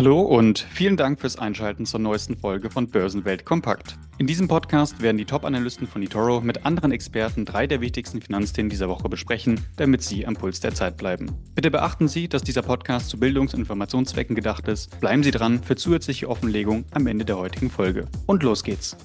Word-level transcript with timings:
Hallo 0.00 0.22
und 0.22 0.60
vielen 0.60 0.96
Dank 0.96 1.20
fürs 1.20 1.38
Einschalten 1.38 1.84
zur 1.84 2.00
neuesten 2.00 2.34
Folge 2.34 2.70
von 2.70 2.88
Börsenwelt 2.88 3.44
Kompakt. 3.44 3.98
In 4.16 4.26
diesem 4.26 4.48
Podcast 4.48 5.02
werden 5.02 5.18
die 5.18 5.26
Top-Analysten 5.26 5.86
von 5.86 6.02
eToro 6.02 6.40
mit 6.40 6.64
anderen 6.64 6.90
Experten 6.90 7.44
drei 7.44 7.66
der 7.66 7.82
wichtigsten 7.82 8.22
Finanzthemen 8.22 8.70
dieser 8.70 8.88
Woche 8.88 9.10
besprechen, 9.10 9.60
damit 9.76 10.00
Sie 10.00 10.26
am 10.26 10.32
Puls 10.32 10.60
der 10.60 10.72
Zeit 10.72 10.96
bleiben. 10.96 11.30
Bitte 11.54 11.70
beachten 11.70 12.08
Sie, 12.08 12.30
dass 12.30 12.42
dieser 12.42 12.62
Podcast 12.62 13.10
zu 13.10 13.18
Bildungs- 13.18 13.52
und 13.52 13.60
Informationszwecken 13.60 14.34
gedacht 14.34 14.68
ist. 14.68 14.98
Bleiben 15.00 15.22
Sie 15.22 15.32
dran 15.32 15.62
für 15.62 15.76
zusätzliche 15.76 16.30
Offenlegung 16.30 16.86
am 16.92 17.06
Ende 17.06 17.26
der 17.26 17.36
heutigen 17.36 17.68
Folge. 17.68 18.06
Und 18.24 18.42
los 18.42 18.64
geht's. 18.64 18.96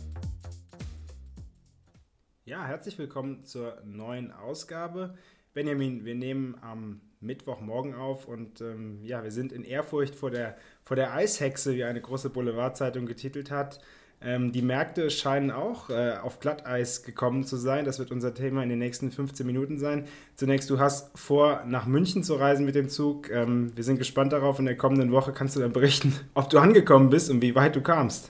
Ja, 2.45 2.65
herzlich 2.65 2.97
willkommen 2.97 3.43
zur 3.43 3.81
neuen 3.83 4.31
Ausgabe. 4.31 5.17
Benjamin, 5.55 6.03
wir 6.03 6.15
nehmen 6.15 6.55
am 6.61 6.99
Mittwochmorgen 7.21 7.95
auf 7.95 8.27
und 8.27 8.59
ähm, 8.59 8.99
ja, 9.03 9.23
wir 9.23 9.31
sind 9.31 9.53
in 9.53 9.63
Ehrfurcht 9.63 10.13
vor 10.13 10.29
der 10.29 10.57
vor 10.83 10.97
der 10.97 11.13
Eishexe, 11.13 11.75
wie 11.75 11.85
eine 11.85 12.01
große 12.01 12.29
Boulevardzeitung 12.29 13.05
getitelt 13.05 13.49
hat. 13.51 13.79
Ähm, 14.21 14.51
die 14.51 14.61
Märkte 14.61 15.09
scheinen 15.09 15.51
auch 15.51 15.89
äh, 15.89 16.17
auf 16.21 16.41
Glatteis 16.41 17.03
gekommen 17.03 17.45
zu 17.45 17.55
sein. 17.55 17.85
Das 17.85 17.99
wird 17.99 18.11
unser 18.11 18.33
Thema 18.33 18.63
in 18.63 18.69
den 18.69 18.79
nächsten 18.79 19.11
15 19.11 19.45
Minuten 19.45 19.77
sein. 19.77 20.05
Zunächst, 20.35 20.69
du 20.69 20.77
hast 20.79 21.17
vor, 21.17 21.63
nach 21.65 21.85
München 21.85 22.23
zu 22.23 22.35
reisen 22.35 22.65
mit 22.65 22.75
dem 22.75 22.89
Zug. 22.89 23.31
Ähm, 23.31 23.71
wir 23.75 23.83
sind 23.85 23.97
gespannt 23.97 24.33
darauf. 24.33 24.59
In 24.59 24.65
der 24.65 24.75
kommenden 24.77 25.13
Woche 25.13 25.31
kannst 25.31 25.55
du 25.55 25.61
dann 25.61 25.71
berichten, 25.71 26.13
ob 26.33 26.49
du 26.49 26.59
angekommen 26.59 27.09
bist 27.09 27.29
und 27.29 27.41
wie 27.41 27.55
weit 27.55 27.77
du 27.77 27.81
kamst. 27.81 28.29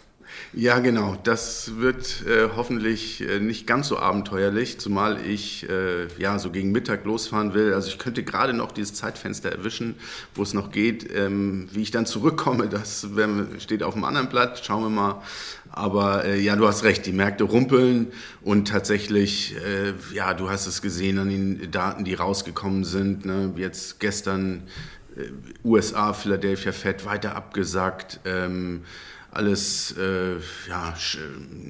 Ja, 0.53 0.79
genau. 0.79 1.17
Das 1.23 1.77
wird 1.77 2.25
äh, 2.27 2.49
hoffentlich 2.55 3.21
äh, 3.21 3.39
nicht 3.39 3.67
ganz 3.67 3.87
so 3.87 3.97
abenteuerlich, 3.99 4.79
zumal 4.79 5.25
ich 5.25 5.67
äh, 5.69 6.07
ja 6.17 6.39
so 6.39 6.51
gegen 6.51 6.71
Mittag 6.71 7.05
losfahren 7.05 7.53
will. 7.53 7.73
Also 7.73 7.89
ich 7.89 7.97
könnte 7.97 8.23
gerade 8.23 8.53
noch 8.53 8.71
dieses 8.71 8.93
Zeitfenster 8.93 9.51
erwischen, 9.51 9.95
wo 10.33 10.43
es 10.43 10.53
noch 10.53 10.71
geht. 10.71 11.09
Ähm, 11.13 11.67
wie 11.71 11.81
ich 11.81 11.91
dann 11.91 12.05
zurückkomme, 12.05 12.69
das 12.69 13.07
steht 13.59 13.83
auf 13.83 13.93
dem 13.93 14.03
anderen 14.03 14.29
Blatt. 14.29 14.61
Schauen 14.65 14.83
wir 14.83 14.89
mal. 14.89 15.21
Aber 15.71 16.23
äh, 16.23 16.39
ja, 16.39 16.55
du 16.55 16.67
hast 16.67 16.83
recht, 16.83 17.05
die 17.05 17.11
Märkte 17.11 17.43
rumpeln 17.43 18.07
und 18.41 18.69
tatsächlich, 18.69 19.55
äh, 19.57 19.93
ja, 20.13 20.33
du 20.33 20.49
hast 20.49 20.67
es 20.67 20.81
gesehen 20.81 21.19
an 21.19 21.29
den 21.29 21.71
Daten, 21.71 22.05
die 22.05 22.13
rausgekommen 22.13 22.85
sind. 22.85 23.25
Ne? 23.25 23.53
Jetzt 23.57 23.99
gestern 23.99 24.63
äh, 25.17 25.23
USA, 25.65 26.13
Philadelphia 26.13 26.71
Fed 26.71 27.05
weiter 27.05 27.35
abgesagt. 27.35 28.21
Ähm, 28.23 28.83
alles 29.35 29.95
äh, 29.97 30.35
ja, 30.69 30.93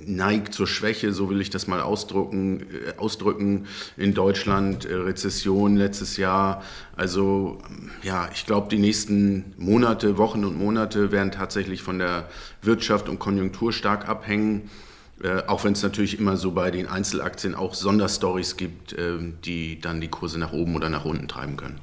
neigt 0.06 0.54
zur 0.54 0.68
Schwäche, 0.68 1.12
so 1.12 1.30
will 1.30 1.42
ich 1.42 1.50
das 1.50 1.68
mal 1.68 1.82
ausdrücken, 1.82 2.62
äh, 2.62 2.98
ausdrücken 2.98 3.68
in 3.98 4.14
Deutschland, 4.14 4.86
äh, 4.86 4.94
Rezession 4.94 5.76
letztes 5.76 6.18
Jahr. 6.18 6.64
Also 6.96 7.60
ja, 8.04 8.30
ich 8.34 8.46
glaube, 8.46 8.70
die 8.70 8.78
nächsten 8.78 9.54
Monate, 9.58 10.18
Wochen 10.18 10.46
und 10.46 10.58
Monate 10.58 11.12
werden 11.12 11.32
tatsächlich 11.32 11.82
von 11.82 12.00
der 12.00 12.30
Wirtschaft 12.62 13.10
und 13.10 13.20
Konjunktur 13.20 13.74
stark 13.74 14.08
abhängen. 14.08 14.70
Äh, 15.24 15.44
auch 15.48 15.64
wenn 15.64 15.74
es 15.74 15.82
natürlich 15.82 16.20
immer 16.20 16.38
so 16.38 16.52
bei 16.52 16.72
den 16.72 16.88
Einzelaktien 16.88 17.56
auch 17.56 17.74
Sonderstories 17.74 18.58
gibt, 18.58 18.94
äh, 18.94 19.18
die 19.44 19.80
dann 19.80 20.02
die 20.02 20.10
Kurse 20.10 20.38
nach 20.38 20.52
oben 20.52 20.76
oder 20.76 20.90
nach 20.90 21.06
unten 21.06 21.28
treiben 21.28 21.58
können. 21.58 21.80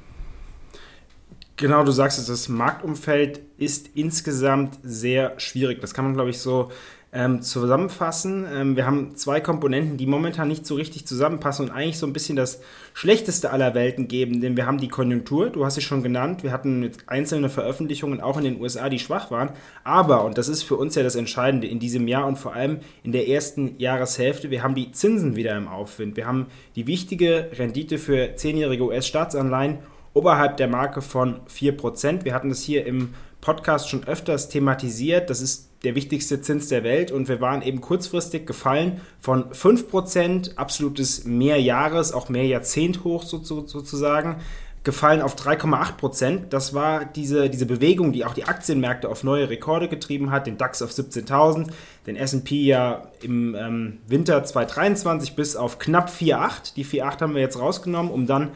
Genau, 1.63 1.85
du 1.85 1.93
sagst 1.93 2.19
es, 2.19 2.27
das 2.27 2.49
Marktumfeld 2.49 3.39
ist 3.57 3.91
insgesamt 3.95 4.81
sehr 4.83 5.39
schwierig. 5.39 5.81
Das 5.81 5.95
kann 5.95 6.05
man, 6.05 6.15
glaube 6.15 6.31
ich, 6.31 6.41
so 6.41 6.73
ähm, 7.13 7.41
zusammenfassen. 7.41 8.45
Ähm, 8.53 8.75
wir 8.75 8.85
haben 8.85 9.15
zwei 9.15 9.41
Komponenten, 9.41 9.97
die 9.97 10.07
momentan 10.07 10.49
nicht 10.49 10.67
so 10.67 10.75
richtig 10.75 11.07
zusammenpassen 11.07 11.69
und 11.69 11.73
eigentlich 11.73 11.99
so 11.99 12.07
ein 12.09 12.13
bisschen 12.13 12.35
das 12.35 12.63
Schlechteste 12.95 13.53
aller 13.53 13.77
Welten 13.77 14.09
geben, 14.09 14.41
denn 14.41 14.57
wir 14.57 14.67
haben 14.67 14.79
die 14.79 14.89
Konjunktur, 14.89 15.51
du 15.51 15.65
hast 15.65 15.77
sie 15.77 15.83
schon 15.83 16.03
genannt, 16.03 16.43
wir 16.43 16.51
hatten 16.51 16.83
jetzt 16.83 17.05
einzelne 17.07 17.49
Veröffentlichungen 17.49 18.21
auch 18.21 18.39
in 18.39 18.45
den 18.45 18.61
USA, 18.61 18.89
die 18.89 18.99
schwach 18.99 19.31
waren, 19.31 19.51
aber, 19.85 20.25
und 20.25 20.39
das 20.39 20.49
ist 20.49 20.65
für 20.65 20.75
uns 20.75 20.97
ja 20.97 21.05
das 21.05 21.15
Entscheidende 21.15 21.69
in 21.69 21.79
diesem 21.79 22.09
Jahr 22.09 22.27
und 22.27 22.39
vor 22.39 22.55
allem 22.55 22.81
in 23.05 23.13
der 23.13 23.29
ersten 23.29 23.79
Jahreshälfte, 23.79 24.51
wir 24.51 24.65
haben 24.65 24.75
die 24.75 24.91
Zinsen 24.91 25.37
wieder 25.37 25.57
im 25.57 25.69
Aufwind. 25.69 26.17
Wir 26.17 26.27
haben 26.27 26.47
die 26.75 26.89
wichtige 26.89 27.51
Rendite 27.57 27.99
für 27.99 28.35
zehnjährige 28.35 28.83
US-Staatsanleihen 28.83 29.79
oberhalb 30.15 30.57
der 30.57 30.69
Marke 30.69 31.03
von 31.03 31.41
4%. 31.47 32.25
Wir 32.25 32.35
hatten 32.35 32.51
das 32.51 32.63
hier 32.63 32.87
im 32.87 33.15
Podcast 33.41 33.89
schon 33.89 34.05
öfters 34.07 34.49
thematisiert. 34.49 35.29
Das 35.29 35.41
ist 35.41 35.69
der 35.85 35.95
wichtigste 35.95 36.41
Zins 36.41 36.69
der 36.69 36.85
Welt 36.85 37.11
und 37.11 37.29
wir 37.29 37.41
waren 37.41 37.61
eben 37.63 37.81
kurzfristig 37.81 38.47
gefallen 38.47 39.01
von 39.21 39.51
5%, 39.51 40.57
absolutes 40.57 41.25
Mehrjahres, 41.25 42.13
auch 42.13 42.29
Mehrjahrzehnt 42.29 43.03
hoch 43.03 43.25
sozusagen, 43.25 44.37
gefallen 44.85 45.23
auf 45.23 45.37
3,8%. 45.37 46.49
Das 46.51 46.75
war 46.75 47.05
diese, 47.05 47.51
diese 47.51 47.67
Bewegung, 47.67 48.13
die 48.13 48.25
auch 48.25 48.35
die 48.35 48.45
Aktienmärkte 48.45 49.09
auf 49.09 49.25
neue 49.25 49.49
Rekorde 49.49 49.89
getrieben 49.89 50.31
hat, 50.31 50.47
den 50.47 50.57
DAX 50.57 50.83
auf 50.83 50.91
17.000, 50.91 51.69
den 52.07 52.17
S&P 52.17 52.63
ja 52.63 53.09
im 53.21 53.55
ähm, 53.55 53.99
Winter 54.07 54.43
2023 54.43 55.37
bis 55.37 55.57
auf 55.57 55.79
knapp 55.79 56.11
4,8. 56.11 56.75
Die 56.75 56.85
4,8 56.85 57.21
haben 57.21 57.35
wir 57.35 57.43
jetzt 57.43 57.59
rausgenommen, 57.59 58.11
um 58.11 58.27
dann 58.27 58.51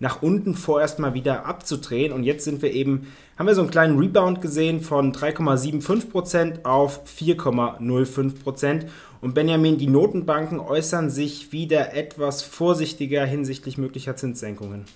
nach 0.00 0.22
unten 0.22 0.54
vorerst 0.54 0.98
mal 0.98 1.14
wieder 1.14 1.46
abzudrehen. 1.46 2.12
Und 2.12 2.24
jetzt 2.24 2.44
sind 2.44 2.62
wir 2.62 2.72
eben, 2.72 3.06
haben 3.38 3.46
wir 3.46 3.54
so 3.54 3.60
einen 3.60 3.70
kleinen 3.70 3.98
Rebound 3.98 4.40
gesehen 4.40 4.80
von 4.80 5.12
3,75% 5.12 6.64
auf 6.64 7.02
4,05%. 7.06 8.86
Und 9.20 9.34
Benjamin, 9.34 9.78
die 9.78 9.86
Notenbanken 9.86 10.58
äußern 10.58 11.10
sich 11.10 11.52
wieder 11.52 11.94
etwas 11.94 12.42
vorsichtiger 12.42 13.24
hinsichtlich 13.24 13.78
möglicher 13.78 14.16
Zinssenkungen. 14.16 14.86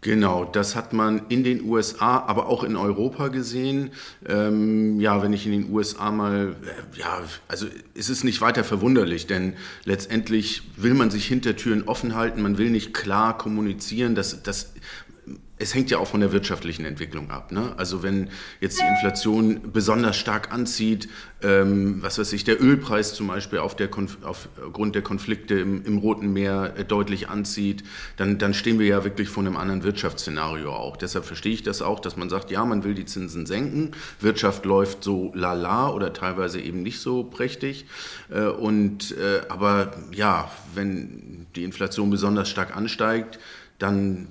Genau, 0.00 0.44
das 0.44 0.76
hat 0.76 0.92
man 0.92 1.22
in 1.28 1.42
den 1.42 1.64
USA, 1.64 2.18
aber 2.18 2.46
auch 2.46 2.62
in 2.62 2.76
Europa 2.76 3.28
gesehen. 3.28 3.90
Ähm, 4.26 5.00
ja, 5.00 5.22
wenn 5.24 5.32
ich 5.32 5.44
in 5.44 5.50
den 5.50 5.72
USA 5.72 6.12
mal, 6.12 6.54
äh, 6.62 6.98
ja, 6.98 7.20
also 7.48 7.66
es 7.96 8.08
ist 8.08 8.22
nicht 8.22 8.40
weiter 8.40 8.62
verwunderlich, 8.62 9.26
denn 9.26 9.54
letztendlich 9.84 10.62
will 10.76 10.94
man 10.94 11.10
sich 11.10 11.26
Hintertüren 11.26 11.82
offen 11.88 12.14
halten, 12.14 12.42
man 12.42 12.58
will 12.58 12.70
nicht 12.70 12.94
klar 12.94 13.36
kommunizieren. 13.36 14.14
Das, 14.14 14.40
das 14.44 14.72
es 15.58 15.74
hängt 15.74 15.90
ja 15.90 15.98
auch 15.98 16.06
von 16.06 16.20
der 16.20 16.32
wirtschaftlichen 16.32 16.84
Entwicklung 16.84 17.30
ab. 17.30 17.52
Ne? 17.52 17.74
Also 17.76 18.02
wenn 18.02 18.30
jetzt 18.60 18.80
die 18.80 18.84
Inflation 18.84 19.72
besonders 19.72 20.16
stark 20.16 20.52
anzieht, 20.52 21.08
ähm, 21.42 22.02
was 22.02 22.18
weiß 22.18 22.32
ich, 22.32 22.44
der 22.44 22.62
Ölpreis 22.62 23.14
zum 23.14 23.28
Beispiel 23.28 23.58
auf 23.58 23.74
der 23.76 23.88
Konf 23.88 24.18
aufgrund 24.22 24.94
der 24.94 25.02
Konflikte 25.02 25.58
im, 25.58 25.84
im 25.84 25.98
Roten 25.98 26.32
Meer 26.32 26.74
äh, 26.76 26.84
deutlich 26.84 27.28
anzieht, 27.28 27.84
dann, 28.16 28.38
dann 28.38 28.54
stehen 28.54 28.78
wir 28.78 28.86
ja 28.86 29.04
wirklich 29.04 29.28
vor 29.28 29.42
einem 29.42 29.56
anderen 29.56 29.82
Wirtschaftsszenario 29.82 30.72
auch. 30.72 30.96
Deshalb 30.96 31.24
verstehe 31.24 31.52
ich 31.52 31.62
das 31.62 31.82
auch, 31.82 32.00
dass 32.00 32.16
man 32.16 32.30
sagt, 32.30 32.50
ja, 32.50 32.64
man 32.64 32.84
will 32.84 32.94
die 32.94 33.04
Zinsen 33.04 33.46
senken, 33.46 33.92
Wirtschaft 34.20 34.64
läuft 34.64 35.02
so 35.02 35.32
lala 35.34 35.90
oder 35.90 36.12
teilweise 36.12 36.60
eben 36.60 36.82
nicht 36.82 37.00
so 37.00 37.24
prächtig. 37.24 37.86
Äh, 38.30 38.46
und, 38.46 39.16
äh, 39.16 39.40
aber 39.48 39.92
ja, 40.12 40.50
wenn 40.74 41.46
die 41.56 41.64
Inflation 41.64 42.10
besonders 42.10 42.48
stark 42.48 42.76
ansteigt, 42.76 43.38
dann 43.78 44.28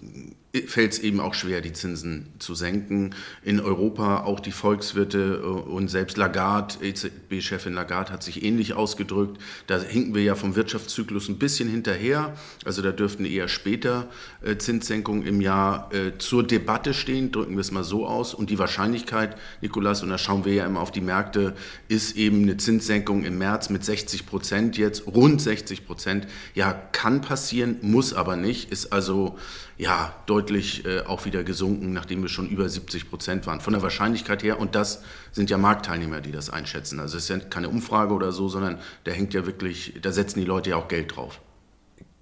fällt 0.66 0.94
es 0.94 1.00
eben 1.00 1.19
auch 1.19 1.34
schwer, 1.34 1.62
die 1.62 1.74
Zinsen 1.74 2.28
zu 2.40 2.56
senken. 2.56 3.13
In 3.44 3.59
Europa 3.59 4.24
auch 4.24 4.40
die 4.40 4.52
Volkswirte 4.52 5.41
äh, 5.44 5.46
und 5.46 5.90
selbst 5.90 6.18
Lagarde, 6.18 6.75
EZB-Chefin 6.81 7.74
Lagarde 7.74 8.12
hat 8.12 8.24
sich 8.24 8.44
ähnlich 8.44 8.74
ausgedrückt. 8.74 9.41
Da 9.68 9.80
hinken 9.80 10.16
wir 10.16 10.24
ja 10.24 10.36
vom 10.36 10.56
Wirtschaftszyklus 10.56 11.28
ein 11.28 11.38
bisschen 11.38 11.69
hinterher. 11.69 12.34
Also 12.66 12.81
da 12.81 12.91
dürften 12.91 13.25
eher 13.25 13.47
später 13.47 14.07
äh, 14.41 14.57
Zinssenkungen 14.57 15.25
im 15.25 15.41
Jahr 15.41 15.94
äh, 15.94 16.18
zur 16.18 16.46
Debatte 16.46 16.94
stehen, 16.94 17.31
drücken 17.31 17.56
wir 17.56 17.62
es 17.62 17.72
mal 17.72 17.84
so 17.84 18.07
aus. 18.07 18.34
Und 18.34 18.50
die 18.50 18.57
Wahrscheinlichkeit, 18.57 19.38
Nikolas, 19.62 20.02
und 20.02 20.09
da 20.09 20.18
schauen 20.18 20.46
wir 20.46 20.53
ja 20.53 20.66
immer 20.66 20.80
auf 20.80 20.91
die 20.91 21.02
Märkte, 21.02 21.56
ist 21.90 22.16
eben 22.16 22.44
eine 22.44 22.57
Zinssenkung 22.57 23.25
im 23.25 23.38
März 23.38 23.69
mit 23.69 23.84
60 23.84 24.25
Prozent 24.25 24.78
jetzt, 24.78 25.07
rund 25.07 25.41
60 25.41 25.86
Prozent. 25.86 26.28
Ja, 26.56 26.74
kann 26.74 27.22
passieren, 27.22 27.78
muss 27.81 28.13
aber 28.13 28.38
nicht, 28.38 28.72
ist 28.72 28.94
also 28.94 29.38
ja, 29.77 30.13
deutlich 30.25 30.85
äh, 30.85 31.01
auch 31.01 31.25
wieder 31.25 31.43
gesunken, 31.43 31.93
nachdem 31.93 32.21
wir 32.23 32.29
schon 32.29 32.49
über 32.49 32.67
70 32.67 33.09
Prozent 33.09 33.45
waren. 33.45 33.62
Von 33.62 33.74
der 33.74 33.81
Wahrscheinlichkeit 33.81 34.41
her, 34.41 34.59
und 34.59 34.74
das 34.74 35.03
sind 35.31 35.50
ja 35.50 35.57
Marktteilnehmer, 35.57 36.21
die 36.21 36.31
das 36.31 36.50
einschätzen. 36.50 37.00
Also 37.00 37.18
es 37.18 37.24
ist 37.24 37.29
ja 37.29 37.38
keine 37.38 37.69
Umfrage 37.69 38.13
oder 38.13 38.31
so, 38.31 38.47
sondern 38.47 38.79
da 39.03 39.12
hängt 39.12 39.33
ja 39.33 39.45
wirklich, 39.45 39.94
da 40.01 40.12
setzen 40.12 40.39
die 40.39 40.45
Leute 40.45 40.71
ja 40.71 40.77
auch 40.77 40.88
Geld 40.88 41.15
drauf. 41.15 41.39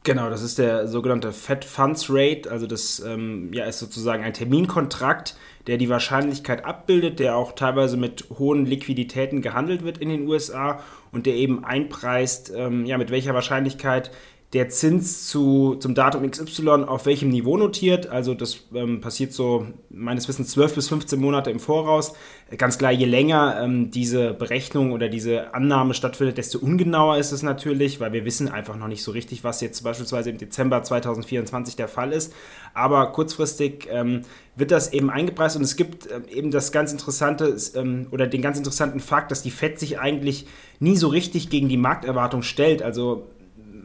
Genau, 0.04 0.30
das 0.30 0.44
ist 0.44 0.60
der 0.60 0.88
sogenannte 0.88 1.32
Fed 1.32 1.66
Funds 1.66 2.12
Rate, 2.12 2.52
also 2.52 2.68
das 2.68 3.00
ähm, 3.00 3.52
ja, 3.54 3.66
ist 3.66 3.80
sozusagen 3.80 4.24
ein 4.24 4.34
Terminkontrakt, 4.34 5.36
der 5.66 5.78
die 5.78 5.90
Wahrscheinlichkeit 5.90 6.64
abbildet, 6.64 7.18
der 7.18 7.36
auch 7.36 7.54
teilweise 7.54 7.98
mit 7.98 8.26
hohen 8.38 8.68
Liquiditäten 8.68 9.42
gehandelt 9.42 9.84
wird 9.84 9.98
in 9.98 10.10
den 10.10 10.28
USA 10.28 10.84
und 11.12 11.26
der 11.26 11.34
eben 11.34 11.66
einpreist, 11.66 12.54
ähm, 12.56 12.86
ja, 12.86 13.00
mit 13.00 13.10
welcher 13.10 13.34
Wahrscheinlichkeit 13.34 14.12
der 14.56 14.70
Zins 14.70 15.28
zu, 15.28 15.76
zum 15.82 15.96
Datum 15.96 16.32
XY 16.32 16.86
auf 16.88 17.06
welchem 17.06 17.28
Niveau 17.28 17.58
notiert. 17.58 18.08
Also 18.08 18.34
das 18.34 18.62
ähm, 18.74 19.02
passiert 19.02 19.34
so 19.34 19.68
meines 19.90 20.30
Wissens 20.30 20.52
12 20.52 20.76
bis 20.76 20.88
15 20.88 21.20
Monate 21.20 21.52
im 21.52 21.60
Voraus. 21.60 22.14
Ganz 22.58 22.78
klar, 22.78 22.94
je 22.94 23.06
länger 23.06 23.60
ähm, 23.62 23.92
diese 23.92 24.34
Berechnung 24.34 24.94
oder 24.94 25.10
diese 25.10 25.54
Annahme 25.54 25.94
stattfindet, 25.94 26.38
desto 26.38 26.60
ungenauer 26.60 27.18
ist 27.18 27.34
es 27.34 27.44
natürlich, 27.44 28.00
weil 28.00 28.14
wir 28.14 28.24
wissen 28.24 28.48
einfach 28.48 28.78
noch 28.78 28.88
nicht 28.88 29.04
so 29.04 29.12
richtig, 29.12 29.44
was 29.44 29.60
jetzt 29.60 29.84
beispielsweise 29.84 30.30
im 30.30 30.38
Dezember 30.38 30.82
2024 30.82 31.76
der 31.76 31.90
Fall 31.90 32.14
ist. 32.14 32.32
Aber 32.74 33.12
kurzfristig 33.12 33.90
ähm, 33.92 34.22
wird 34.56 34.72
das 34.72 34.94
eben 34.94 35.10
eingepreist 35.10 35.58
und 35.58 35.64
es 35.64 35.76
gibt 35.76 36.10
ähm, 36.10 36.24
eben 36.30 36.52
das 36.52 36.72
ganz 36.72 36.94
interessante 36.94 37.58
ähm, 37.76 38.08
oder 38.12 38.26
den 38.26 38.42
ganz 38.42 38.58
interessanten 38.58 39.02
Fakt, 39.02 39.32
dass 39.32 39.44
die 39.44 39.52
FED 39.52 39.80
sich 39.80 40.00
eigentlich 40.00 40.48
nie 40.80 40.96
so 40.96 41.10
richtig 41.10 41.50
gegen 41.50 41.68
die 41.68 41.78
Markterwartung 41.78 42.42
stellt. 42.42 42.82
Also 42.82 43.28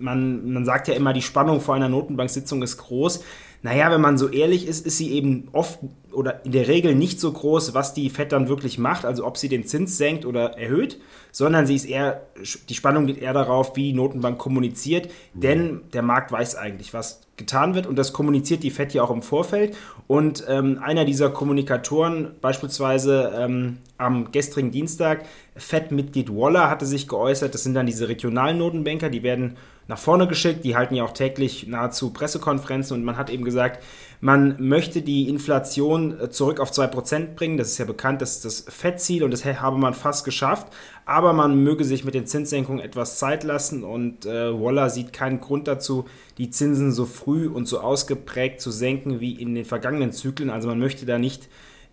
man, 0.00 0.52
man 0.52 0.64
sagt 0.64 0.88
ja 0.88 0.94
immer, 0.94 1.12
die 1.12 1.22
Spannung 1.22 1.60
vor 1.60 1.74
einer 1.74 1.88
Notenbanksitzung 1.88 2.62
ist 2.62 2.78
groß. 2.78 3.22
Naja, 3.62 3.90
wenn 3.90 4.00
man 4.00 4.16
so 4.16 4.28
ehrlich 4.28 4.66
ist, 4.66 4.86
ist 4.86 4.96
sie 4.96 5.12
eben 5.12 5.48
oft 5.52 5.78
oder 6.12 6.44
in 6.44 6.52
der 6.52 6.66
Regel 6.66 6.94
nicht 6.94 7.20
so 7.20 7.30
groß, 7.30 7.74
was 7.74 7.92
die 7.92 8.08
FED 8.08 8.32
dann 8.32 8.48
wirklich 8.48 8.78
macht, 8.78 9.04
also 9.04 9.26
ob 9.26 9.36
sie 9.36 9.48
den 9.48 9.66
Zins 9.66 9.98
senkt 9.98 10.24
oder 10.24 10.58
erhöht, 10.58 10.98
sondern 11.30 11.66
sie 11.66 11.76
ist 11.76 11.84
eher, 11.84 12.22
die 12.68 12.74
Spannung 12.74 13.06
geht 13.06 13.18
eher 13.18 13.34
darauf, 13.34 13.76
wie 13.76 13.90
die 13.90 13.92
Notenbank 13.92 14.38
kommuniziert, 14.38 15.10
denn 15.34 15.82
der 15.92 16.02
Markt 16.02 16.32
weiß 16.32 16.56
eigentlich, 16.56 16.94
was 16.94 17.20
getan 17.36 17.74
wird 17.74 17.86
und 17.86 17.96
das 17.96 18.12
kommuniziert 18.12 18.62
die 18.62 18.70
FED 18.70 18.94
ja 18.94 19.02
auch 19.02 19.10
im 19.10 19.22
Vorfeld. 19.22 19.76
Und 20.06 20.44
ähm, 20.48 20.80
einer 20.82 21.04
dieser 21.04 21.30
Kommunikatoren, 21.30 22.32
beispielsweise 22.40 23.32
ähm, 23.36 23.78
am 23.98 24.32
gestrigen 24.32 24.70
Dienstag, 24.70 25.24
FED-Mitglied 25.56 26.34
Waller, 26.34 26.70
hatte 26.70 26.86
sich 26.86 27.08
geäußert, 27.08 27.54
das 27.54 27.62
sind 27.62 27.74
dann 27.74 27.86
diese 27.86 28.08
regionalen 28.08 28.58
Notenbanker, 28.58 29.10
die 29.10 29.22
werden 29.22 29.56
nach 29.90 29.98
vorne 29.98 30.28
geschickt. 30.28 30.64
Die 30.64 30.76
halten 30.76 30.94
ja 30.94 31.02
auch 31.02 31.12
täglich 31.12 31.66
nahezu 31.66 32.12
Pressekonferenzen 32.12 32.96
und 32.96 33.04
man 33.04 33.16
hat 33.16 33.28
eben 33.28 33.44
gesagt, 33.44 33.82
man 34.20 34.54
möchte 34.60 35.02
die 35.02 35.28
Inflation 35.28 36.18
äh, 36.20 36.30
zurück 36.30 36.60
auf 36.60 36.70
2% 36.70 37.34
bringen. 37.34 37.56
Das 37.56 37.68
ist 37.68 37.78
ja 37.78 37.84
bekannt, 37.84 38.22
das 38.22 38.36
ist 38.36 38.44
das 38.44 38.60
Fettziel 38.68 39.24
und 39.24 39.32
das 39.32 39.44
habe 39.44 39.78
man 39.78 39.92
fast 39.92 40.24
geschafft. 40.24 40.68
Aber 41.06 41.32
man 41.32 41.64
möge 41.64 41.84
sich 41.84 42.04
mit 42.04 42.14
den 42.14 42.26
Zinssenkungen 42.26 42.80
etwas 42.80 43.18
Zeit 43.18 43.42
lassen 43.42 43.82
und 43.82 44.26
äh, 44.26 44.52
Waller 44.54 44.90
sieht 44.90 45.12
keinen 45.12 45.40
Grund 45.40 45.66
dazu, 45.66 46.04
die 46.38 46.50
Zinsen 46.50 46.92
so 46.92 47.04
früh 47.04 47.48
und 47.48 47.66
so 47.66 47.80
ausgeprägt 47.80 48.60
zu 48.60 48.70
senken 48.70 49.18
wie 49.18 49.32
in 49.32 49.56
den 49.56 49.64
vergangenen 49.64 50.12
Zyklen. 50.12 50.50
Also 50.50 50.68
man 50.68 50.78
möchte 50.78 51.04
da 51.04 51.18
nicht 51.18 51.48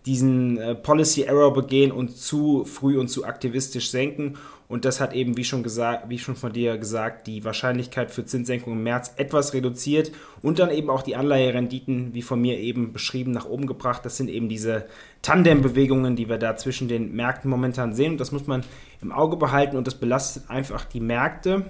diesen 0.06 0.58
äh, 0.58 0.74
Policy 0.74 1.22
Error 1.22 1.52
begehen 1.52 1.92
und 1.92 2.16
zu 2.16 2.64
früh 2.64 2.98
und 2.98 3.08
zu 3.08 3.24
aktivistisch 3.24 3.90
senken. 3.90 4.36
Und 4.68 4.84
das 4.84 5.00
hat 5.00 5.14
eben, 5.14 5.36
wie 5.38 5.44
schon 5.44 5.62
gesagt, 5.62 6.10
wie 6.10 6.18
schon 6.18 6.36
von 6.36 6.52
dir 6.52 6.76
gesagt, 6.76 7.26
die 7.26 7.42
Wahrscheinlichkeit 7.42 8.10
für 8.10 8.26
Zinssenkung 8.26 8.74
im 8.74 8.82
März 8.82 9.14
etwas 9.16 9.54
reduziert 9.54 10.12
und 10.42 10.58
dann 10.58 10.70
eben 10.70 10.90
auch 10.90 11.00
die 11.00 11.16
Anleiherenditen, 11.16 12.12
wie 12.12 12.20
von 12.20 12.38
mir 12.38 12.58
eben 12.58 12.92
beschrieben, 12.92 13.32
nach 13.32 13.46
oben 13.46 13.66
gebracht. 13.66 14.04
Das 14.04 14.18
sind 14.18 14.28
eben 14.28 14.50
diese 14.50 14.86
Tandem-Bewegungen, 15.22 16.16
die 16.16 16.28
wir 16.28 16.36
da 16.36 16.56
zwischen 16.56 16.86
den 16.86 17.16
Märkten 17.16 17.50
momentan 17.50 17.94
sehen. 17.94 18.12
Und 18.12 18.20
das 18.20 18.30
muss 18.30 18.46
man 18.46 18.62
im 19.00 19.10
Auge 19.10 19.38
behalten 19.38 19.76
und 19.76 19.86
das 19.86 19.94
belastet 19.94 20.50
einfach 20.50 20.84
die 20.84 21.00
Märkte. 21.00 21.64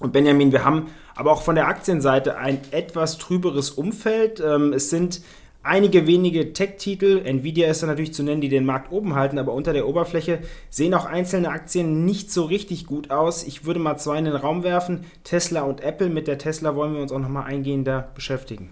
Und 0.00 0.12
Benjamin, 0.12 0.52
wir 0.52 0.64
haben 0.64 0.88
aber 1.16 1.32
auch 1.32 1.42
von 1.42 1.54
der 1.54 1.66
Aktienseite 1.66 2.36
ein 2.36 2.60
etwas 2.70 3.18
trüberes 3.18 3.70
Umfeld. 3.70 4.40
Ähm, 4.40 4.72
es 4.72 4.90
sind 4.90 5.22
einige 5.62 6.06
wenige 6.06 6.52
Tech-Titel, 6.52 7.22
Nvidia 7.24 7.68
ist 7.68 7.82
da 7.82 7.86
natürlich 7.86 8.14
zu 8.14 8.22
nennen, 8.22 8.40
die 8.40 8.48
den 8.48 8.64
Markt 8.64 8.92
oben 8.92 9.14
halten, 9.14 9.38
aber 9.38 9.52
unter 9.52 9.72
der 9.72 9.86
Oberfläche 9.86 10.40
sehen 10.70 10.94
auch 10.94 11.04
einzelne 11.04 11.50
Aktien 11.50 12.04
nicht 12.04 12.30
so 12.32 12.44
richtig 12.44 12.86
gut 12.86 13.10
aus. 13.10 13.44
Ich 13.44 13.64
würde 13.64 13.80
mal 13.80 13.96
zwei 13.96 14.18
in 14.18 14.24
den 14.24 14.36
Raum 14.36 14.62
werfen, 14.62 15.04
Tesla 15.24 15.62
und 15.62 15.80
Apple. 15.82 16.08
Mit 16.08 16.26
der 16.26 16.38
Tesla 16.38 16.74
wollen 16.74 16.94
wir 16.94 17.02
uns 17.02 17.12
auch 17.12 17.18
nochmal 17.18 17.44
eingehender 17.44 18.10
beschäftigen. 18.14 18.70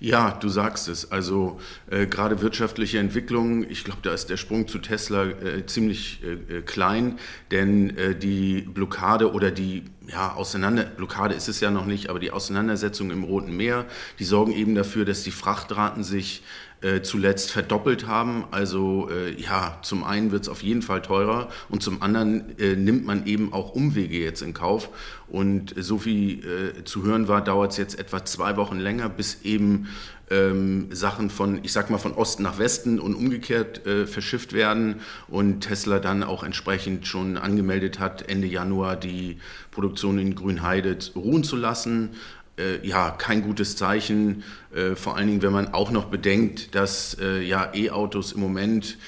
Ja, 0.00 0.32
du 0.32 0.48
sagst 0.48 0.88
es. 0.88 1.10
Also 1.10 1.60
äh, 1.90 2.06
gerade 2.06 2.40
wirtschaftliche 2.40 2.98
Entwicklung, 2.98 3.68
ich 3.68 3.84
glaube, 3.84 4.00
da 4.02 4.12
ist 4.12 4.30
der 4.30 4.36
Sprung 4.36 4.68
zu 4.68 4.78
Tesla 4.78 5.24
äh, 5.24 5.66
ziemlich 5.66 6.22
äh, 6.22 6.58
äh 6.58 6.62
klein, 6.62 7.18
denn 7.50 7.96
äh, 7.96 8.14
die 8.14 8.62
Blockade 8.62 9.32
oder 9.32 9.50
die 9.50 9.84
ja, 10.08 10.34
Auseinander, 10.34 10.84
Blockade 10.84 11.34
ist 11.34 11.48
es 11.48 11.60
ja 11.60 11.70
noch 11.70 11.86
nicht, 11.86 12.10
aber 12.10 12.18
die 12.18 12.32
Auseinandersetzung 12.32 13.10
im 13.10 13.24
Roten 13.24 13.56
Meer, 13.56 13.86
die 14.18 14.24
sorgen 14.24 14.52
eben 14.52 14.74
dafür, 14.74 15.04
dass 15.04 15.22
die 15.22 15.30
Frachtraten 15.30 16.02
sich 16.02 16.42
äh, 16.82 17.02
zuletzt 17.02 17.50
verdoppelt 17.50 18.06
haben. 18.06 18.44
Also 18.50 19.08
äh, 19.10 19.38
ja, 19.40 19.78
zum 19.82 20.02
einen 20.04 20.32
wird 20.32 20.44
es 20.44 20.48
auf 20.48 20.62
jeden 20.62 20.82
Fall 20.82 21.02
teurer 21.02 21.48
und 21.68 21.82
zum 21.82 22.02
anderen 22.02 22.58
äh, 22.58 22.76
nimmt 22.76 23.04
man 23.04 23.26
eben 23.26 23.52
auch 23.52 23.74
Umwege 23.74 24.18
jetzt 24.18 24.42
in 24.42 24.54
Kauf. 24.54 24.88
Und 25.28 25.74
so 25.76 25.98
viel 25.98 26.44
äh, 26.44 26.84
zu 26.84 27.04
hören 27.04 27.28
war, 27.28 27.42
dauert 27.44 27.72
es 27.72 27.76
jetzt 27.76 27.98
etwa 27.98 28.24
zwei 28.24 28.56
Wochen 28.56 28.78
länger, 28.78 29.08
bis 29.08 29.42
eben 29.42 29.88
ähm, 30.30 30.86
Sachen 30.90 31.28
von, 31.28 31.60
ich 31.62 31.72
sag 31.72 31.90
mal, 31.90 31.98
von 31.98 32.14
Osten 32.14 32.44
nach 32.44 32.58
Westen 32.58 32.98
und 32.98 33.14
umgekehrt 33.14 33.86
äh, 33.86 34.06
verschifft 34.06 34.52
werden 34.52 35.00
und 35.28 35.60
Tesla 35.60 35.98
dann 35.98 36.22
auch 36.22 36.44
entsprechend 36.44 37.06
schon 37.06 37.36
angemeldet 37.36 37.98
hat, 37.98 38.28
Ende 38.28 38.46
Januar 38.46 38.96
die 38.96 39.38
Produktion 39.70 40.18
in 40.18 40.34
Grünheide 40.34 40.96
ruhen 41.14 41.44
zu 41.44 41.56
lassen 41.56 42.10
äh, 42.60 42.86
ja 42.86 43.10
kein 43.10 43.42
gutes 43.42 43.76
Zeichen. 43.76 44.44
Äh, 44.74 44.94
vor 44.94 45.16
allen 45.16 45.28
Dingen, 45.28 45.42
wenn 45.42 45.52
man 45.52 45.72
auch 45.74 45.90
noch 45.90 46.06
bedenkt, 46.06 46.74
dass 46.74 47.16
äh, 47.20 47.42
ja 47.42 47.72
E-Autos 47.74 48.32
im 48.32 48.40
Moment 48.40 48.98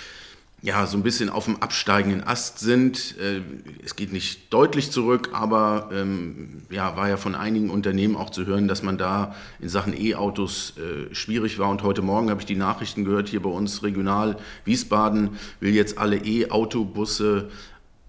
ja 0.63 0.87
so 0.87 0.97
ein 0.97 1.03
bisschen 1.03 1.29
auf 1.29 1.47
dem 1.47 1.61
absteigenden 1.61 2.25
Ast 2.25 2.61
sind. 2.61 3.17
Äh, 3.19 3.43
es 3.85 3.97
geht 3.97 4.13
nicht 4.13 4.53
deutlich 4.53 4.93
zurück, 4.93 5.31
aber 5.33 5.91
ähm, 5.93 6.63
ja 6.71 6.97
war 6.97 7.09
ja 7.09 7.17
von 7.17 7.35
einigen 7.35 7.69
Unternehmen 7.69 8.17
auch 8.17 8.31
zu 8.31 8.47
hören, 8.47 8.69
dass 8.69 8.83
man 8.83 8.97
da 8.97 9.35
in 9.61 9.69
Sachen 9.69 9.93
E-Autos 10.01 10.75
äh, 10.79 11.13
schwierig 11.15 11.59
war. 11.59 11.69
Und 11.69 11.83
heute 11.83 12.01
Morgen 12.01 12.31
habe 12.31 12.41
ich 12.41 12.47
die 12.47 12.55
Nachrichten 12.55 13.05
gehört 13.05 13.29
hier 13.29 13.43
bei 13.43 13.51
uns 13.51 13.83
regional 13.83 14.37
Wiesbaden 14.65 15.31
will 15.59 15.75
jetzt 15.75 15.99
alle 15.99 16.17
E-Autobusse 16.17 17.51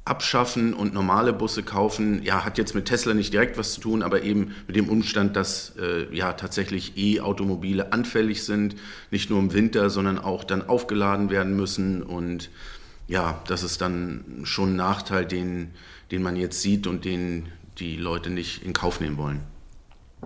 abschaffen 0.06 0.74
und 0.74 0.94
normale 0.94 1.32
Busse 1.32 1.64
kaufen, 1.64 2.22
ja, 2.24 2.44
hat 2.44 2.58
jetzt 2.58 2.76
mit 2.76 2.86
Tesla 2.86 3.14
nicht 3.14 3.32
direkt 3.32 3.58
was 3.58 3.74
zu 3.74 3.82
tun, 3.82 4.04
aber 4.04 4.24
eben 4.24 4.54
mit 4.68 4.76
dem 4.76 4.90
Umstand, 4.90 5.36
dass 5.36 5.74
äh, 5.80 6.14
ja 6.14 6.34
tatsächlich 6.34 6.98
E-Automobile 6.98 7.94
anfällig 7.94 8.44
sind, 8.44 8.76
nicht 9.12 9.30
nur 9.30 9.40
im 9.40 9.54
Winter, 9.54 9.90
sondern 9.90 10.20
auch 10.20 10.44
dann 10.44 10.68
aufgeladen 10.68 11.30
werden 11.30 11.56
müssen 11.56 12.04
und 12.04 12.50
ja, 13.08 13.42
das 13.48 13.64
ist 13.64 13.82
dann 13.82 14.42
schon 14.44 14.74
ein 14.74 14.76
Nachteil, 14.76 15.26
den, 15.26 15.72
den 16.12 16.22
man 16.22 16.36
jetzt 16.36 16.62
sieht 16.62 16.88
und 16.88 17.06
den 17.06 17.48
die 17.80 17.96
Leute 17.96 18.30
nicht 18.30 18.64
in 18.64 18.74
Kauf 18.74 19.00
nehmen 19.00 19.18
wollen. 19.18 19.42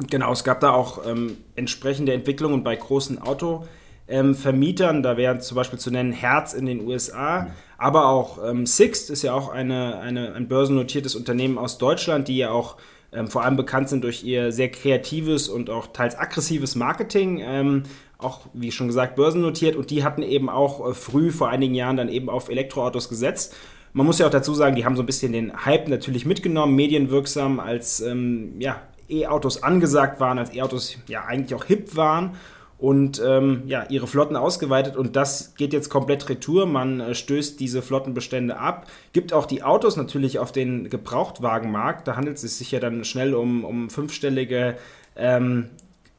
Genau, 0.10 0.32
es 0.32 0.44
gab 0.44 0.60
da 0.60 0.72
auch 0.72 1.06
ähm, 1.06 1.38
entsprechende 1.56 2.14
Entwicklungen 2.14 2.64
bei 2.64 2.76
großen 2.76 3.20
Auto 3.20 3.68
ähm, 4.08 4.36
Vermietern. 4.36 5.04
Da 5.04 5.18
wären 5.18 5.42
zum 5.42 5.56
Beispiel 5.56 5.80
zu 5.80 5.92
nennen 5.92 6.12
Herz 6.12 6.54
in 6.54 6.66
den 6.66 6.86
USA, 6.86 7.42
mhm. 7.42 7.48
aber 7.78 8.08
auch 8.08 8.40
ähm, 8.44 8.66
Sixt 8.66 9.10
ist 9.10 9.24
ja 9.24 9.34
auch 9.34 9.50
eine, 9.50 10.00
eine, 10.00 10.34
ein 10.34 10.48
börsennotiertes 10.48 11.16
Unternehmen 11.16 11.58
aus 11.58 11.78
Deutschland, 11.78 12.28
die 12.28 12.38
ja 12.38 12.52
auch 12.52 12.78
ähm, 13.12 13.28
vor 13.28 13.44
allem 13.44 13.56
bekannt 13.56 13.90
sind 13.90 14.04
durch 14.04 14.24
ihr 14.24 14.52
sehr 14.52 14.70
kreatives 14.70 15.48
und 15.48 15.70
auch 15.70 15.88
teils 15.88 16.18
aggressives 16.18 16.76
Marketing. 16.76 17.40
Ähm, 17.42 17.84
auch, 18.18 18.42
wie 18.54 18.72
schon 18.72 18.88
gesagt, 18.88 19.16
börsennotiert 19.16 19.76
und 19.76 19.92
die 19.92 20.04
hatten 20.04 20.24
eben 20.24 20.50
auch 20.50 20.90
äh, 20.90 20.94
früh 20.94 21.32
vor 21.32 21.50
einigen 21.50 21.76
Jahren 21.76 21.98
dann 21.98 22.10
eben 22.10 22.30
auf 22.30 22.50
Elektroautos 22.50 23.10
gesetzt. 23.10 23.56
Man 23.94 24.06
muss 24.06 24.20
ja 24.20 24.28
auch 24.28 24.32
dazu 24.32 24.54
sagen, 24.54 24.76
die 24.76 24.86
haben 24.86 24.96
so 24.96 25.04
ein 25.04 25.06
bisschen 25.06 25.32
den 25.32 25.66
Hype 25.66 25.88
natürlich 25.88 26.26
mitgenommen, 26.26 26.76
medienwirksam, 26.76 27.60
als 27.60 28.02
ähm, 28.02 28.60
ja, 28.60 28.82
E-Autos 29.10 29.64
angesagt 29.64 30.20
waren, 30.20 30.38
als 30.40 30.54
E-Autos 30.54 30.98
ja 31.08 31.26
eigentlich 31.26 31.56
auch 31.56 31.66
hip 31.66 31.96
waren 31.96 32.36
und 32.78 33.22
ähm, 33.26 33.64
ja, 33.66 33.86
ihre 33.90 34.06
Flotten 34.06 34.36
ausgeweitet 34.36 34.96
und 34.96 35.16
das 35.16 35.56
geht 35.56 35.74
jetzt 35.74 35.90
komplett 35.90 36.30
retour. 36.30 36.68
Man 36.68 37.00
äh, 37.00 37.16
stößt 37.16 37.60
diese 37.60 37.82
Flottenbestände 37.82 38.58
ab, 38.58 38.88
gibt 39.14 39.34
auch 39.34 39.46
die 39.46 39.64
Autos 39.64 39.98
natürlich 39.98 40.38
auf 40.38 40.52
den 40.52 40.90
Gebrauchtwagenmarkt. 40.90 42.08
Da 42.08 42.16
handelt 42.16 42.38
es 42.38 42.58
sich 42.58 42.72
ja 42.72 42.80
dann 42.80 43.04
schnell 43.04 43.34
um, 43.34 43.66
um 43.66 43.90
fünfstellige 43.90 44.78
ähm, 45.16 45.70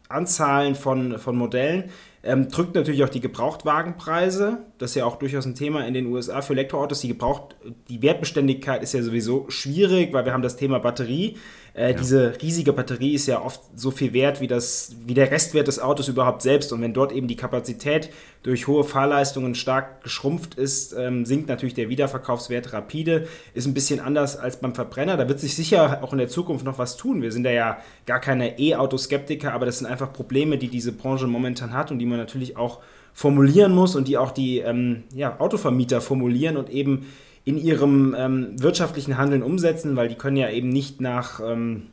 Anzahlen 0.09 0.75
von, 0.75 1.19
von 1.19 1.37
Modellen. 1.37 1.91
Ähm, 2.25 2.49
drückt 2.49 2.75
natürlich 2.75 3.05
auch 3.05 3.09
die 3.09 3.21
Gebrauchtwagenpreise. 3.21 4.59
Das 4.79 4.91
ist 4.91 4.95
ja 4.95 5.05
auch 5.05 5.17
durchaus 5.17 5.45
ein 5.45 5.57
Thema 5.57 5.87
in 5.87 5.93
den 5.93 6.07
USA 6.07 6.41
für 6.41 6.53
Elektroautos. 6.53 7.01
Die, 7.01 7.09
Gebraucht, 7.09 7.57
die 7.89 8.01
Wertbeständigkeit 8.01 8.83
ist 8.83 8.95
ja 8.95 9.03
sowieso 9.03 9.47
schwierig, 9.51 10.13
weil 10.13 10.25
wir 10.25 10.33
haben 10.33 10.43
das 10.43 10.57
Thema 10.57 10.79
Batterie. 10.79 11.37
Äh, 11.75 11.91
ja. 11.91 11.97
Diese 11.97 12.41
riesige 12.41 12.73
Batterie 12.73 13.15
ist 13.15 13.27
ja 13.27 13.43
oft 13.43 13.61
so 13.75 13.91
viel 13.91 14.13
wert 14.13 14.41
wie, 14.41 14.47
das, 14.47 14.95
wie 15.05 15.15
der 15.15 15.33
Restwert 15.33 15.67
des 15.67 15.81
Autos 15.81 16.07
überhaupt 16.07 16.43
selbst. 16.43 16.73
Und 16.73 16.81
wenn 16.81 16.93
dort 16.93 17.11
eben 17.11 17.27
die 17.27 17.35
Kapazität 17.35 18.11
durch 18.45 18.69
hohe 18.69 18.85
Fahrleistungen 18.85 19.57
stark 19.57 20.05
geschrumpft 20.05 20.55
ist, 20.55 20.93
ähm, 20.93 21.25
sinkt 21.25 21.49
natürlich 21.49 21.75
der 21.75 21.89
Wiederverkaufswert 21.89 22.73
rapide. 22.73 23.27
Ist 23.55 23.67
ein 23.67 23.75
bisschen 23.75 23.99
anders 23.99 24.37
als 24.37 24.61
beim 24.61 24.77
Verbrenner. 24.77 25.17
Da 25.17 25.29
wird 25.29 25.41
sich 25.41 25.57
sicher 25.57 26.05
auch 26.05 26.13
in 26.13 26.19
der 26.19 26.29
Zukunft 26.29 26.65
noch 26.65 26.79
was 26.79 26.97
tun. 26.97 27.21
Wir 27.21 27.33
sind 27.33 27.43
da 27.43 27.51
ja 27.51 27.79
gar 28.07 28.21
keine 28.21 28.61
E-Auto-Skeptiker, 28.61 29.53
aber 29.53 29.67
das 29.67 29.79
sind 29.79 29.89
einfach 29.89 30.13
Probleme, 30.13 30.57
die 30.57 30.69
diese 30.69 30.93
Branche 30.93 31.27
momentan 31.27 31.73
hat 31.73 31.91
und 31.91 31.99
die 31.99 32.07
man 32.07 32.19
natürlich 32.19 32.57
auch 32.57 32.81
formulieren 33.19 33.75
muss 33.75 33.97
und 33.97 34.07
die 34.07 34.17
auch 34.17 34.31
die 34.31 34.59
ähm, 34.59 35.03
ja, 35.13 35.41
Autovermieter 35.41 36.01
formulieren 36.01 36.57
und 36.57 36.71
eben 36.71 37.07
in 37.45 37.59
ihrem 37.59 38.15
ähm, 38.17 38.63
wirtschaftlichen 38.63 39.19
Handeln 39.19 39.43
umsetzen, 39.43 39.97
weil 39.97 40.09
die 40.09 40.15
können 40.15 40.37
ja 40.37 40.49
eben 40.51 40.69
nicht 40.69 41.01
nach, 41.01 41.41
ähm, 41.45 41.89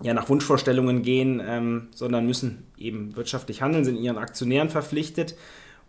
ja, 0.00 0.14
nach 0.14 0.28
Wunschvorstellungen 0.28 1.02
gehen, 1.02 1.42
ähm, 1.44 1.88
sondern 1.92 2.24
müssen 2.24 2.68
eben 2.78 3.16
wirtschaftlich 3.16 3.62
handeln, 3.62 3.84
sind 3.84 3.96
ihren 3.96 4.16
Aktionären 4.16 4.68
verpflichtet. 4.68 5.34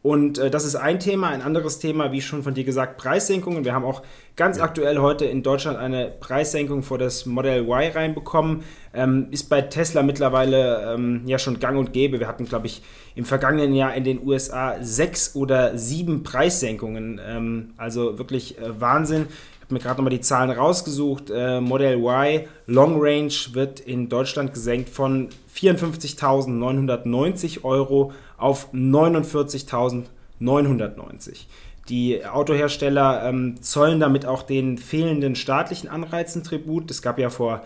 Und 0.03 0.39
äh, 0.39 0.49
das 0.49 0.65
ist 0.65 0.75
ein 0.75 0.99
Thema. 0.99 1.29
Ein 1.29 1.43
anderes 1.43 1.77
Thema, 1.77 2.11
wie 2.11 2.21
schon 2.21 2.41
von 2.41 2.55
dir 2.55 2.63
gesagt, 2.63 2.97
Preissenkungen. 2.97 3.65
Wir 3.65 3.73
haben 3.73 3.85
auch 3.85 4.01
ganz 4.35 4.57
ja. 4.57 4.63
aktuell 4.63 4.97
heute 4.97 5.25
in 5.25 5.43
Deutschland 5.43 5.77
eine 5.77 6.07
Preissenkung 6.07 6.81
vor 6.81 6.97
das 6.97 7.27
Model 7.27 7.63
Y 7.67 7.91
reinbekommen. 7.91 8.63
Ähm, 8.93 9.27
ist 9.29 9.49
bei 9.49 9.61
Tesla 9.61 10.01
mittlerweile 10.01 10.93
ähm, 10.93 11.21
ja 11.27 11.37
schon 11.37 11.59
gang 11.59 11.77
und 11.77 11.93
gäbe. 11.93 12.19
Wir 12.19 12.27
hatten, 12.27 12.45
glaube 12.45 12.65
ich, 12.65 12.81
im 13.13 13.25
vergangenen 13.25 13.75
Jahr 13.75 13.93
in 13.93 14.03
den 14.03 14.25
USA 14.25 14.77
sechs 14.81 15.35
oder 15.35 15.77
sieben 15.77 16.23
Preissenkungen. 16.23 17.21
Ähm, 17.23 17.73
also 17.77 18.17
wirklich 18.17 18.57
äh, 18.57 18.81
Wahnsinn. 18.81 19.27
Mir 19.71 19.79
gerade 19.79 19.97
nochmal 19.97 20.11
die 20.11 20.21
Zahlen 20.21 20.51
rausgesucht. 20.51 21.29
Äh, 21.29 21.59
Model 21.61 21.97
Y 21.97 22.47
Long 22.67 22.97
Range 22.99 23.33
wird 23.53 23.79
in 23.79 24.09
Deutschland 24.09 24.53
gesenkt 24.53 24.89
von 24.89 25.29
54.990 25.55 27.63
Euro 27.63 28.11
auf 28.37 28.73
49.990. 28.73 31.45
Die 31.89 32.23
Autohersteller 32.25 33.23
ähm, 33.25 33.61
zollen 33.61 33.99
damit 33.99 34.25
auch 34.25 34.41
den 34.43 34.77
fehlenden 34.77 35.35
staatlichen 35.35 35.89
Anreizen 35.89 36.43
Tribut. 36.43 36.91
Es 36.91 37.01
gab 37.01 37.19
ja 37.19 37.29
vor 37.29 37.63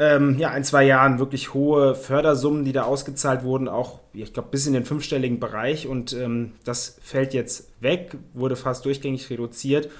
ähm, 0.00 0.38
ja, 0.38 0.48
ein, 0.48 0.64
zwei 0.64 0.84
Jahren 0.84 1.18
wirklich 1.18 1.52
hohe 1.52 1.94
Fördersummen, 1.94 2.64
die 2.64 2.72
da 2.72 2.84
ausgezahlt 2.84 3.44
wurden, 3.44 3.68
auch, 3.68 4.00
ich 4.14 4.32
glaube, 4.32 4.48
bis 4.50 4.66
in 4.66 4.72
den 4.72 4.86
fünfstelligen 4.86 5.38
Bereich. 5.38 5.86
Und 5.86 6.14
ähm, 6.14 6.52
das 6.64 6.98
fällt 7.02 7.34
jetzt 7.34 7.68
weg, 7.80 8.16
wurde 8.32 8.56
fast 8.56 8.86
durchgängig 8.86 9.28
reduziert. 9.28 9.90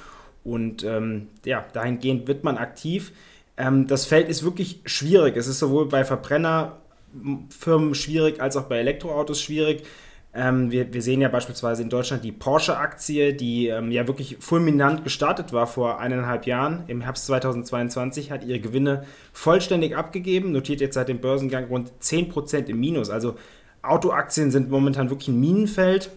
Und 0.45 0.85
ähm, 0.85 1.29
ja, 1.45 1.65
dahingehend 1.73 2.27
wird 2.29 2.45
man 2.45 2.57
aktiv. 2.57 3.13
Ähm, 3.57 3.87
das 3.87 4.07
Feld 4.07 4.29
ist 4.29 4.43
wirklich 4.43 4.81
schwierig. 4.85 5.37
Es 5.37 5.47
ist 5.47 5.59
sowohl 5.59 5.87
bei 5.89 6.05
Verbrenner 6.05 6.79
Firmen 7.49 7.95
schwierig 7.95 8.41
als 8.41 8.57
auch 8.57 8.65
bei 8.65 8.79
Elektroautos 8.79 9.41
schwierig. 9.41 9.83
Ähm, 10.33 10.71
wir, 10.71 10.93
wir, 10.95 11.03
sehen 11.03 11.21
ja 11.21 11.29
beispielsweise 11.29 11.83
in 11.83 11.91
Deutschland 11.91 12.23
die 12.23 12.31
Porsche-Aktie, 12.31 13.35
die 13.35 13.67
ähm, 13.67 13.91
ja 13.91 14.07
wirklich 14.07 14.37
fulminant 14.39 15.03
gestartet 15.03 15.53
war 15.53 15.67
vor 15.67 15.99
eineinhalb 15.99 16.47
Jahren. 16.47 16.85
Im 16.87 17.01
Herbst 17.01 17.27
2022 17.27 18.31
hat 18.31 18.45
ihre 18.45 18.61
Gewinne 18.61 19.05
vollständig 19.33 19.97
abgegeben, 19.97 20.53
notiert 20.53 20.81
jetzt 20.81 20.95
seit 20.95 21.09
dem 21.09 21.21
Börsengang 21.21 21.65
rund 21.65 21.91
10% 22.01 22.67
im 22.67 22.79
Minus. 22.79 23.11
Also 23.11 23.35
Autoaktien 23.83 24.53
sind 24.53 24.71
momentan 24.71 25.11
wirklich 25.11 25.29
ein 25.29 25.41
Minenfeld. 25.41 26.11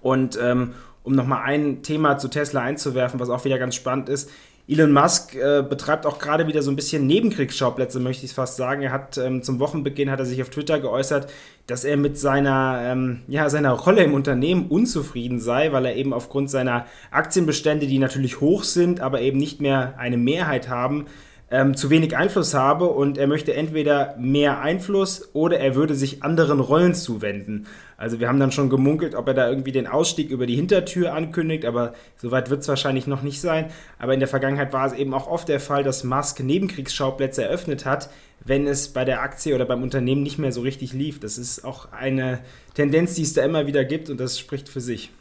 Und 0.00 0.38
ähm, 0.40 0.74
um 1.04 1.14
nochmal 1.14 1.42
ein 1.44 1.82
Thema 1.82 2.18
zu 2.18 2.28
Tesla 2.28 2.62
einzuwerfen, 2.62 3.20
was 3.20 3.30
auch 3.30 3.44
wieder 3.44 3.58
ganz 3.58 3.76
spannend 3.76 4.08
ist, 4.08 4.30
Elon 4.66 4.92
Musk 4.92 5.34
äh, 5.34 5.62
betreibt 5.62 6.06
auch 6.06 6.18
gerade 6.18 6.46
wieder 6.46 6.62
so 6.62 6.70
ein 6.70 6.76
bisschen 6.76 7.06
Nebenkriegsschauplätze, 7.06 8.00
möchte 8.00 8.24
ich 8.24 8.32
fast 8.32 8.56
sagen. 8.56 8.80
Er 8.80 8.92
hat 8.92 9.18
ähm, 9.18 9.42
zum 9.42 9.60
Wochenbeginn 9.60 10.10
hat 10.10 10.20
er 10.20 10.24
sich 10.24 10.40
auf 10.40 10.48
Twitter 10.48 10.80
geäußert, 10.80 11.30
dass 11.66 11.84
er 11.84 11.98
mit 11.98 12.18
seiner, 12.18 12.80
ähm, 12.82 13.20
ja, 13.28 13.50
seiner 13.50 13.72
Rolle 13.72 14.02
im 14.02 14.14
Unternehmen 14.14 14.68
unzufrieden 14.68 15.38
sei, 15.38 15.72
weil 15.72 15.84
er 15.84 15.96
eben 15.96 16.14
aufgrund 16.14 16.48
seiner 16.48 16.86
Aktienbestände, 17.10 17.86
die 17.86 17.98
natürlich 17.98 18.40
hoch 18.40 18.64
sind, 18.64 19.00
aber 19.00 19.20
eben 19.20 19.36
nicht 19.36 19.60
mehr 19.60 19.98
eine 19.98 20.16
Mehrheit 20.16 20.70
haben, 20.70 21.06
ähm, 21.54 21.76
zu 21.76 21.88
wenig 21.88 22.16
Einfluss 22.16 22.52
habe 22.52 22.86
und 22.86 23.16
er 23.16 23.28
möchte 23.28 23.54
entweder 23.54 24.16
mehr 24.18 24.60
Einfluss 24.60 25.30
oder 25.34 25.60
er 25.60 25.76
würde 25.76 25.94
sich 25.94 26.24
anderen 26.24 26.58
Rollen 26.58 26.94
zuwenden. 26.94 27.68
Also 27.96 28.18
wir 28.18 28.26
haben 28.26 28.40
dann 28.40 28.50
schon 28.50 28.70
gemunkelt, 28.70 29.14
ob 29.14 29.28
er 29.28 29.34
da 29.34 29.48
irgendwie 29.48 29.70
den 29.70 29.86
Ausstieg 29.86 30.30
über 30.30 30.46
die 30.46 30.56
Hintertür 30.56 31.14
ankündigt, 31.14 31.64
aber 31.64 31.94
soweit 32.16 32.50
wird 32.50 32.62
es 32.62 32.68
wahrscheinlich 32.68 33.06
noch 33.06 33.22
nicht 33.22 33.40
sein. 33.40 33.66
Aber 34.00 34.14
in 34.14 34.18
der 34.18 34.28
Vergangenheit 34.28 34.72
war 34.72 34.84
es 34.84 34.94
eben 34.94 35.14
auch 35.14 35.28
oft 35.28 35.48
der 35.48 35.60
Fall, 35.60 35.84
dass 35.84 36.02
Musk 36.02 36.40
Nebenkriegsschauplätze 36.40 37.44
eröffnet 37.44 37.86
hat, 37.86 38.10
wenn 38.44 38.66
es 38.66 38.88
bei 38.88 39.04
der 39.04 39.22
Aktie 39.22 39.54
oder 39.54 39.64
beim 39.64 39.84
Unternehmen 39.84 40.24
nicht 40.24 40.40
mehr 40.40 40.50
so 40.50 40.62
richtig 40.62 40.92
lief. 40.92 41.20
Das 41.20 41.38
ist 41.38 41.64
auch 41.64 41.92
eine 41.92 42.40
Tendenz, 42.74 43.14
die 43.14 43.22
es 43.22 43.32
da 43.32 43.44
immer 43.44 43.68
wieder 43.68 43.84
gibt 43.84 44.10
und 44.10 44.18
das 44.18 44.40
spricht 44.40 44.68
für 44.68 44.80
sich. 44.80 45.12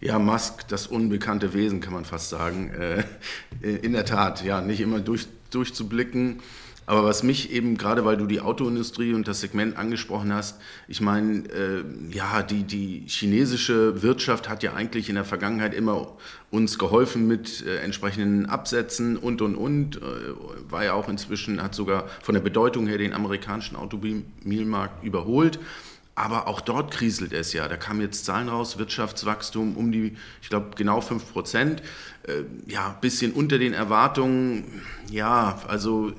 Ja, 0.00 0.18
Musk, 0.18 0.66
das 0.68 0.86
unbekannte 0.86 1.54
Wesen, 1.54 1.80
kann 1.80 1.92
man 1.92 2.04
fast 2.04 2.30
sagen. 2.30 2.70
Äh, 2.70 3.04
in 3.60 3.92
der 3.92 4.04
Tat, 4.04 4.44
ja, 4.44 4.60
nicht 4.60 4.80
immer 4.80 5.00
durch, 5.00 5.26
durchzublicken. 5.50 6.40
Aber 6.90 7.04
was 7.04 7.22
mich 7.22 7.52
eben, 7.52 7.76
gerade 7.76 8.04
weil 8.04 8.16
du 8.16 8.26
die 8.26 8.40
Autoindustrie 8.40 9.14
und 9.14 9.28
das 9.28 9.40
Segment 9.40 9.76
angesprochen 9.76 10.34
hast, 10.34 10.60
ich 10.88 11.00
meine, 11.00 11.48
äh, 11.48 11.84
ja, 12.10 12.42
die, 12.42 12.64
die 12.64 13.04
chinesische 13.06 14.02
Wirtschaft 14.02 14.48
hat 14.48 14.64
ja 14.64 14.74
eigentlich 14.74 15.08
in 15.08 15.14
der 15.14 15.24
Vergangenheit 15.24 15.72
immer 15.72 16.16
uns 16.50 16.80
geholfen 16.80 17.28
mit 17.28 17.64
äh, 17.64 17.76
entsprechenden 17.76 18.46
Absätzen 18.46 19.16
und, 19.16 19.40
und, 19.40 19.54
und. 19.54 19.98
Äh, 19.98 20.00
war 20.68 20.82
ja 20.82 20.94
auch 20.94 21.08
inzwischen, 21.08 21.62
hat 21.62 21.76
sogar 21.76 22.08
von 22.22 22.34
der 22.34 22.42
Bedeutung 22.42 22.88
her 22.88 22.98
den 22.98 23.12
amerikanischen 23.12 23.76
Automobilmarkt 23.76 25.04
überholt. 25.04 25.60
Aber 26.20 26.48
auch 26.48 26.60
dort 26.60 26.90
kriselt 26.90 27.32
es 27.32 27.54
ja. 27.54 27.66
Da 27.66 27.78
kamen 27.78 28.02
jetzt 28.02 28.26
Zahlen 28.26 28.50
raus, 28.50 28.76
Wirtschaftswachstum 28.76 29.74
um 29.74 29.90
die, 29.90 30.18
ich 30.42 30.50
glaube, 30.50 30.72
genau 30.76 31.00
5 31.00 31.32
Prozent. 31.32 31.82
Äh, 32.24 32.42
ja, 32.66 32.98
bisschen 33.00 33.32
unter 33.32 33.58
den 33.58 33.72
Erwartungen. 33.72 34.82
Ja, 35.10 35.58
also 35.66 36.10
äh, 36.10 36.12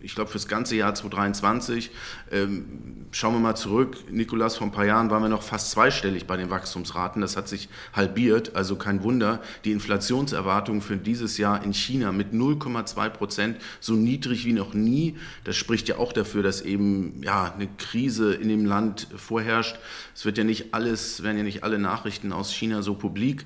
ich 0.00 0.14
glaube 0.14 0.30
fürs 0.30 0.48
ganze 0.48 0.74
Jahr 0.74 0.94
2023, 0.94 1.90
ähm, 2.32 3.06
schauen 3.10 3.34
wir 3.34 3.40
mal 3.40 3.54
zurück, 3.54 3.98
Nikolas, 4.10 4.56
vor 4.56 4.66
ein 4.66 4.72
paar 4.72 4.86
Jahren 4.86 5.10
waren 5.10 5.22
wir 5.22 5.28
noch 5.28 5.42
fast 5.42 5.70
zweistellig 5.70 6.26
bei 6.26 6.38
den 6.38 6.48
Wachstumsraten. 6.48 7.20
Das 7.20 7.36
hat 7.36 7.46
sich 7.46 7.68
halbiert, 7.92 8.56
also 8.56 8.76
kein 8.76 9.02
Wunder. 9.02 9.42
Die 9.66 9.72
Inflationserwartungen 9.72 10.80
für 10.80 10.96
dieses 10.96 11.36
Jahr 11.36 11.62
in 11.62 11.74
China 11.74 12.10
mit 12.10 12.32
0,2 12.32 13.10
Prozent, 13.10 13.58
so 13.80 13.92
niedrig 13.92 14.46
wie 14.46 14.54
noch 14.54 14.72
nie. 14.72 15.18
Das 15.44 15.56
spricht 15.56 15.88
ja 15.88 15.98
auch 15.98 16.14
dafür, 16.14 16.42
dass 16.42 16.62
eben 16.62 17.22
ja, 17.22 17.52
eine 17.52 17.68
Krise 17.76 18.32
in 18.32 18.48
dem 18.48 18.64
Land 18.64 19.08
vorherrscht. 19.18 19.76
Es 20.14 20.24
wird 20.24 20.38
ja 20.38 20.44
nicht 20.44 20.74
alles, 20.74 21.22
werden 21.22 21.36
ja 21.36 21.42
nicht 21.42 21.64
alle 21.64 21.78
Nachrichten 21.78 22.32
aus 22.32 22.52
China 22.52 22.82
so 22.82 22.94
publik. 22.94 23.44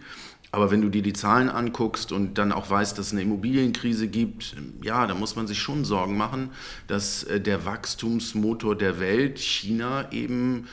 Aber 0.55 0.71
wenn 0.71 0.83
du 0.83 0.91
dir 0.91 1.01
die 1.01 1.15
Zahlen 1.15 1.49
anguckst 1.49 2.13
und 2.13 2.37
dann 2.37 2.53
auch 2.53 2.69
weißt, 2.69 2.99
dass 2.99 3.07
es 3.07 3.13
eine 3.13 3.23
Immobilienkrise 3.23 4.07
gibt, 4.07 4.55
ja, 4.83 5.07
da 5.07 5.15
muss 5.15 5.35
man 5.35 5.47
sich 5.47 5.59
schon 5.59 5.87
Sorgen 5.87 6.19
machen, 6.19 6.51
dass 6.89 7.25
äh, 7.25 7.41
der 7.41 7.65
Wachstumsmotor 7.65 8.77
der 8.77 9.01
Welt, 9.01 9.39
China, 9.39 10.13
eben 10.13 10.69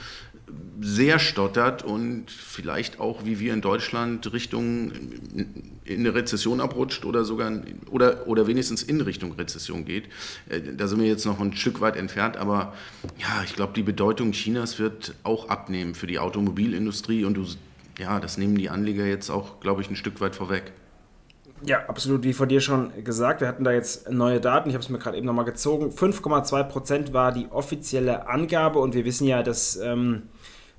sehr 0.82 1.20
stottert 1.20 1.84
und 1.84 2.32
vielleicht 2.32 3.00
auch, 3.00 3.25
wie 3.25 3.39
wir 3.39 3.53
in 3.53 3.62
Deutschland, 3.62 4.32
Richtung 4.32 4.91
in 5.84 6.00
eine 6.00 6.13
Rezession 6.13 6.62
abrutscht 6.62 7.06
oder 7.06 7.25
sogar 7.25 7.51
oder, 7.89 8.27
oder 8.27 8.48
wenigstens 8.48 8.84
in 8.84 9.01
Richtung 9.01 9.34
Rezession 9.34 9.86
geht. 9.86 10.06
Äh, 10.48 10.62
da 10.77 10.88
sind 10.88 11.00
wir 11.00 11.08
jetzt 11.08 11.25
noch 11.25 11.39
ein 11.39 11.56
Stück 11.56 11.82
weit 11.82 11.96
entfernt, 11.96 12.38
aber 12.38 12.74
ja, 13.18 13.44
ich 13.44 13.56
glaube, 13.56 13.74
die 13.74 13.84
Bedeutung 13.84 14.32
Chinas 14.32 14.79
wird 14.79 15.15
auch 15.24 15.50
abnehmen 15.50 15.96
für 15.96 16.08
die 16.08 16.20
Automobilindustrie 16.20 17.25
und 17.25 17.36
du 17.36 17.46
ja, 18.00 18.20
das 18.20 18.38
nehmen 18.38 18.56
die 18.56 18.70
Anleger 18.70 19.06
jetzt 19.06 19.29
auch, 19.29 19.60
glaube 19.60 19.82
ich, 19.82 19.89
ein 19.89 19.96
Stück 19.96 20.22
weit 20.22 20.36
vorweg. 20.36 20.72
Ja, 21.65 21.86
absolut, 21.88 22.24
wie 22.24 22.32
von 22.32 22.48
dir 22.48 22.62
schon 22.62 23.03
gesagt. 23.03 23.41
Wir 23.41 23.50
hatten 23.50 23.65
da 23.65 23.72
jetzt 23.72 24.10
neue 24.10 24.39
Daten. 24.39 24.70
Ich 24.70 24.75
habe 24.75 24.84
es 24.84 24.89
mir 24.89 24.98
gerade 24.98 25.18
eben 25.18 25.25
nochmal 25.25 25.44
gezogen. 25.44 25.89
5,2 25.89 26.63
Prozent 26.63 27.13
war 27.13 27.34
die 27.34 27.48
offizielle 27.50 28.27
Angabe 28.27 28.79
und 28.79 28.94
wir 28.94 29.03
wissen 29.03 29.27
ja, 29.27 29.44
dass 29.44 29.75
ähm, 29.75 30.24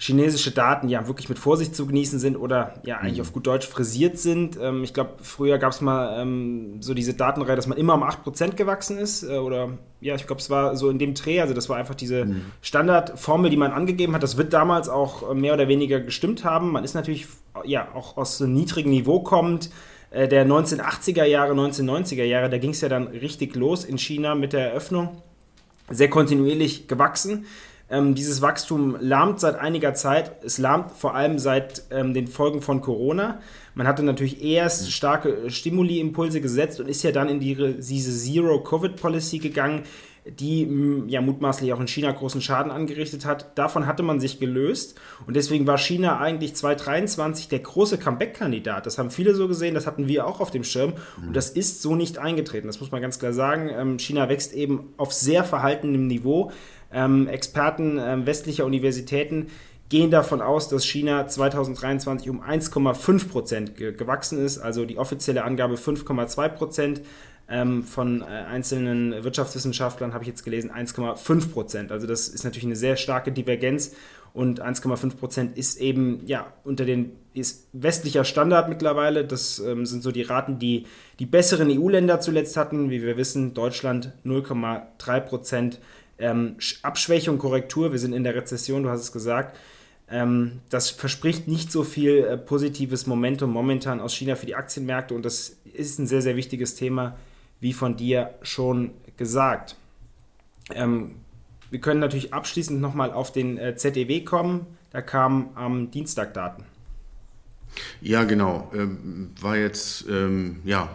chinesische 0.02 0.50
Daten 0.50 0.88
ja 0.88 1.07
wirklich 1.07 1.28
mit 1.28 1.38
Vorsicht 1.38 1.76
zu 1.76 1.87
genießen 1.87 2.19
sind 2.19 2.37
oder 2.37 2.73
ja 2.87 2.97
eigentlich 2.97 3.19
mhm. 3.19 3.21
auf 3.21 3.33
gut 3.35 3.47
Deutsch 3.47 3.69
frisiert 3.69 4.19
sind. 4.19 4.59
Ähm, 4.61 4.83
ich 4.83 4.95
glaube, 4.95 5.11
früher 5.21 5.59
gab 5.59 5.73
es 5.73 5.83
mal 5.83 6.23
ähm, 6.23 6.80
so 6.80 6.95
diese 6.95 7.12
Datenreihe, 7.12 7.54
dass 7.54 7.66
man 7.66 7.76
immer 7.76 7.95
um 7.95 8.02
8% 8.02 8.54
gewachsen 8.54 8.97
ist 8.97 9.23
äh, 9.23 9.37
oder 9.37 9.73
ja, 10.00 10.14
ich 10.14 10.26
glaube, 10.26 10.40
es 10.40 10.49
war 10.49 10.75
so 10.75 10.88
in 10.88 10.99
dem 10.99 11.12
Dreh, 11.12 11.42
also 11.42 11.52
das 11.52 11.69
war 11.69 11.76
einfach 11.76 11.95
diese 11.95 12.25
mhm. 12.25 12.47
Standardformel, 12.62 13.50
die 13.50 13.59
man 13.59 13.73
angegeben 13.73 14.14
hat. 14.14 14.23
Das 14.23 14.38
wird 14.38 14.54
damals 14.54 14.88
auch 14.88 15.35
mehr 15.35 15.52
oder 15.52 15.69
weniger 15.69 16.00
gestimmt 16.00 16.45
haben. 16.45 16.73
Man 16.73 16.83
ist 16.83 16.95
natürlich 16.95 17.26
ja 17.64 17.88
auch 17.95 18.16
aus 18.16 18.40
einem 18.40 18.54
niedrigen 18.54 18.88
Niveau 18.88 19.21
kommend 19.21 19.69
äh, 20.09 20.28
der 20.28 20.47
1980er 20.47 21.25
Jahre, 21.25 21.52
1990er 21.52 22.25
Jahre, 22.25 22.49
da 22.49 22.57
ging 22.57 22.71
es 22.71 22.80
ja 22.80 22.88
dann 22.88 23.09
richtig 23.09 23.54
los 23.54 23.85
in 23.85 23.99
China 23.99 24.35
mit 24.35 24.54
der 24.54 24.71
Eröffnung. 24.71 25.21
Sehr 25.90 26.09
kontinuierlich 26.09 26.88
gewachsen. 26.88 27.45
Ähm, 27.90 28.14
dieses 28.14 28.40
Wachstum 28.40 28.97
lahmt 29.00 29.40
seit 29.40 29.56
einiger 29.56 29.94
Zeit. 29.94 30.44
Es 30.44 30.59
lahmt 30.59 30.92
vor 30.92 31.14
allem 31.14 31.38
seit 31.38 31.82
ähm, 31.90 32.14
den 32.14 32.28
Folgen 32.28 32.62
von 32.62 32.80
Corona. 32.80 33.40
Man 33.75 33.88
hatte 33.88 34.04
natürlich 34.04 34.44
erst 34.44 34.92
starke 34.92 35.50
Stimuli-Impulse 35.50 36.40
gesetzt 36.40 36.78
und 36.80 36.88
ist 36.88 37.02
ja 37.02 37.11
dann 37.11 37.28
in 37.28 37.40
die, 37.40 37.54
diese 37.54 38.12
Zero-Covid-Policy 38.12 39.38
gegangen, 39.38 39.82
die 40.38 41.04
ja 41.08 41.20
mutmaßlich 41.20 41.72
auch 41.72 41.80
in 41.80 41.88
China 41.88 42.12
großen 42.12 42.40
Schaden 42.40 42.70
angerichtet 42.70 43.25
hat. 43.25 43.58
Davon 43.58 43.87
hatte 43.87 44.02
man 44.02 44.20
sich 44.20 44.38
gelöst 44.38 45.00
und 45.26 45.34
deswegen 45.34 45.66
war 45.66 45.78
China 45.78 46.18
eigentlich 46.20 46.54
2023 46.54 47.49
der 47.49 47.60
große 47.60 47.99
Comeback-Kandidat. 47.99 48.87
Das 48.87 48.99
haben 48.99 49.10
viele 49.10 49.34
so 49.34 49.49
gesehen, 49.49 49.75
das 49.75 49.87
hatten 49.87 50.08
wir 50.08 50.26
auch 50.26 50.40
auf 50.40 50.50
dem 50.50 50.64
Schirm 50.64 50.94
und 51.26 51.34
das 51.34 51.50
ist 51.50 51.82
so 51.82 51.94
nicht 51.94 52.18
eingetreten. 52.18 52.66
Das 52.66 52.80
muss 52.80 52.90
man 52.90 53.02
ganz 53.02 53.18
klar 53.18 53.32
sagen. 53.32 53.70
Ähm, 53.70 53.99
China 53.99 54.28
wächst 54.28 54.52
eben 54.52 54.92
auf 54.96 55.12
sehr 55.12 55.44
verhaltenem 55.44 56.06
Niveau. 56.06 56.52
Ähm, 56.92 57.28
Experten 57.28 57.99
ähm, 57.99 58.26
westlicher 58.26 58.64
Universitäten 58.64 59.46
gehen 59.90 60.10
davon 60.10 60.40
aus, 60.40 60.68
dass 60.68 60.87
China 60.87 61.26
2023 61.26 62.30
um 62.30 62.42
1,5 62.42 63.28
Prozent 63.28 63.76
ge 63.76 63.92
gewachsen 63.92 64.38
ist, 64.44 64.58
also 64.58 64.87
die 64.87 64.96
offizielle 64.96 65.44
Angabe 65.44 65.75
5,2 65.75 66.49
Prozent. 66.49 67.02
Ähm, 67.50 67.83
von 67.83 68.23
äh, 68.23 68.25
einzelnen 68.25 69.25
Wirtschaftswissenschaftlern 69.25 70.14
habe 70.14 70.25
ich 70.25 70.28
jetzt 70.28 70.45
gelesen 70.45 70.71
1,5 70.71 71.50
Prozent. 71.50 71.92
Also 71.92 72.07
das 72.07 72.28
ist 72.28 72.45
natürlich 72.45 72.64
eine 72.64 72.76
sehr 72.76 72.97
starke 72.97 73.33
Divergenz 73.33 73.92
und 74.33 74.62
1,5 74.62 75.16
Prozent 75.16 75.59
ist 75.59 75.80
eben 75.80 76.23
ja 76.26 76.52
unter 76.62 76.85
den 76.85 77.12
ist 77.35 77.69
westlicher 77.73 78.25
Standard 78.25 78.69
mittlerweile. 78.69 79.25
Das 79.25 79.59
ähm, 79.59 79.87
sind 79.87 80.02
so 80.02 80.12
die 80.12 80.23
Raten, 80.23 80.59
die 80.59 80.87
die 81.19 81.26
besseren 81.26 81.71
EU-Länder 81.71 82.21
zuletzt 82.21 82.57
hatten. 82.57 82.90
Wie 82.90 83.02
wir 83.02 83.16
wissen, 83.16 83.54
Deutschland 83.54 84.12
0,3 84.25 85.21
Prozent 85.21 85.80
ähm, 86.19 86.57
Abschwächung, 86.83 87.38
Korrektur. 87.38 87.92
Wir 87.92 87.99
sind 87.99 88.12
in 88.12 88.25
der 88.25 88.35
Rezession, 88.35 88.85
du 88.85 88.90
hast 88.90 89.00
es 89.00 89.12
gesagt. 89.12 89.57
Ähm, 90.09 90.61
das 90.71 90.90
verspricht 90.90 91.49
nicht 91.49 91.71
so 91.71 91.85
viel 91.85 92.19
äh, 92.19 92.37
positives 92.37 93.07
Momentum 93.07 93.50
momentan 93.50 94.00
aus 94.00 94.14
China 94.14 94.35
für 94.35 94.47
die 94.47 94.57
Aktienmärkte 94.57 95.14
und 95.14 95.25
das 95.25 95.57
ist 95.73 95.99
ein 96.00 96.09
sehr, 96.09 96.21
sehr 96.21 96.35
wichtiges 96.35 96.75
Thema, 96.75 97.16
wie 97.60 97.72
von 97.72 97.96
dir 97.96 98.34
schon 98.42 98.92
gesagt. 99.16 99.76
Ähm, 100.74 101.16
wir 101.70 101.80
können 101.80 102.00
natürlich 102.00 102.34
abschließend 102.34 102.80
nochmal 102.80 103.12
auf 103.12 103.32
den 103.32 103.58
äh, 103.58 103.76
ZEW 103.76 104.24
kommen. 104.24 104.66
Da 104.90 105.00
kamen 105.00 105.50
am 105.54 105.90
Dienstag 105.90 106.34
Daten. 106.34 106.64
Ja, 108.00 108.24
genau. 108.24 108.70
Ähm, 108.74 109.30
war 109.40 109.56
jetzt 109.56 110.06
ähm, 110.08 110.60
ja 110.64 110.88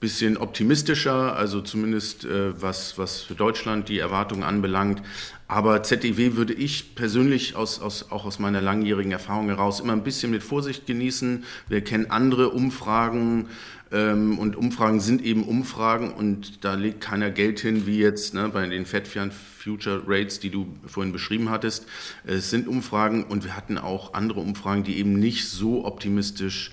bisschen 0.00 0.36
optimistischer, 0.36 1.36
also 1.36 1.60
zumindest 1.60 2.24
äh, 2.24 2.60
was, 2.60 2.98
was 2.98 3.22
für 3.22 3.34
Deutschland 3.34 3.88
die 3.88 3.98
Erwartungen 3.98 4.44
anbelangt. 4.44 5.02
Aber 5.48 5.82
ZEW 5.82 6.36
würde 6.36 6.52
ich 6.52 6.94
persönlich 6.94 7.56
aus, 7.56 7.80
aus, 7.80 8.10
auch 8.10 8.24
aus 8.24 8.38
meiner 8.38 8.60
langjährigen 8.60 9.12
Erfahrung 9.12 9.48
heraus 9.48 9.80
immer 9.80 9.94
ein 9.94 10.04
bisschen 10.04 10.30
mit 10.30 10.42
Vorsicht 10.42 10.86
genießen. 10.86 11.44
Wir 11.68 11.80
kennen 11.80 12.10
andere 12.10 12.50
Umfragen 12.50 13.48
ähm, 13.90 14.38
und 14.38 14.56
Umfragen 14.56 15.00
sind 15.00 15.22
eben 15.22 15.44
Umfragen 15.44 16.12
und 16.12 16.64
da 16.64 16.74
legt 16.74 17.00
keiner 17.00 17.30
Geld 17.30 17.60
hin, 17.60 17.86
wie 17.86 17.98
jetzt 17.98 18.34
ne, 18.34 18.50
bei 18.50 18.66
den 18.66 18.84
Fed 18.86 19.08
Future 19.08 20.02
Rates, 20.06 20.38
die 20.38 20.50
du 20.50 20.68
vorhin 20.86 21.12
beschrieben 21.12 21.50
hattest. 21.50 21.86
Es 22.24 22.50
sind 22.50 22.68
Umfragen 22.68 23.24
und 23.24 23.44
wir 23.44 23.56
hatten 23.56 23.78
auch 23.78 24.14
andere 24.14 24.40
Umfragen, 24.40 24.84
die 24.84 24.98
eben 24.98 25.18
nicht 25.18 25.48
so 25.48 25.84
optimistisch 25.84 26.72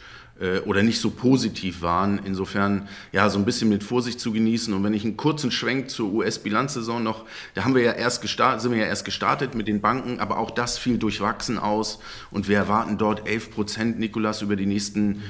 oder 0.66 0.84
nicht 0.84 1.00
so 1.00 1.12
positiv 1.12 1.82
waren. 1.82 2.20
Insofern 2.26 2.90
ja 3.14 3.30
so 3.30 3.40
ein 3.40 3.46
bisschen 3.46 3.70
mit 3.70 3.84
Vorsicht 3.84 4.20
zu 4.20 4.34
genießen. 4.34 4.74
Und 4.74 4.84
wenn 4.84 4.94
ich 4.94 5.06
einen 5.06 5.16
kurzen 5.16 5.50
Schwenk 5.50 5.90
zur 5.90 6.12
US-Bilanzsaison 6.12 7.02
noch, 7.02 7.26
da 7.54 7.64
haben 7.64 7.74
wir 7.74 7.82
ja 7.82 7.94
erst 7.94 8.22
gestartet, 8.22 8.62
sind 8.62 8.72
wir 8.72 8.80
ja 8.80 8.86
erst 8.86 9.06
gestartet 9.06 9.56
mit 9.56 9.68
den 9.68 9.80
Banken, 9.80 10.20
aber 10.20 10.38
auch 10.38 10.52
das 10.52 10.78
fiel 10.78 10.98
durchwachsen 10.98 11.58
aus 11.58 12.00
und 12.32 12.50
wir 12.50 12.58
erwarten 12.58 12.98
dort 12.98 13.28
11 13.28 13.52
Prozent, 13.52 14.00
Nikolas, 14.00 14.42
über 14.42 14.58
die 14.58 14.66
nächsten 14.66 15.22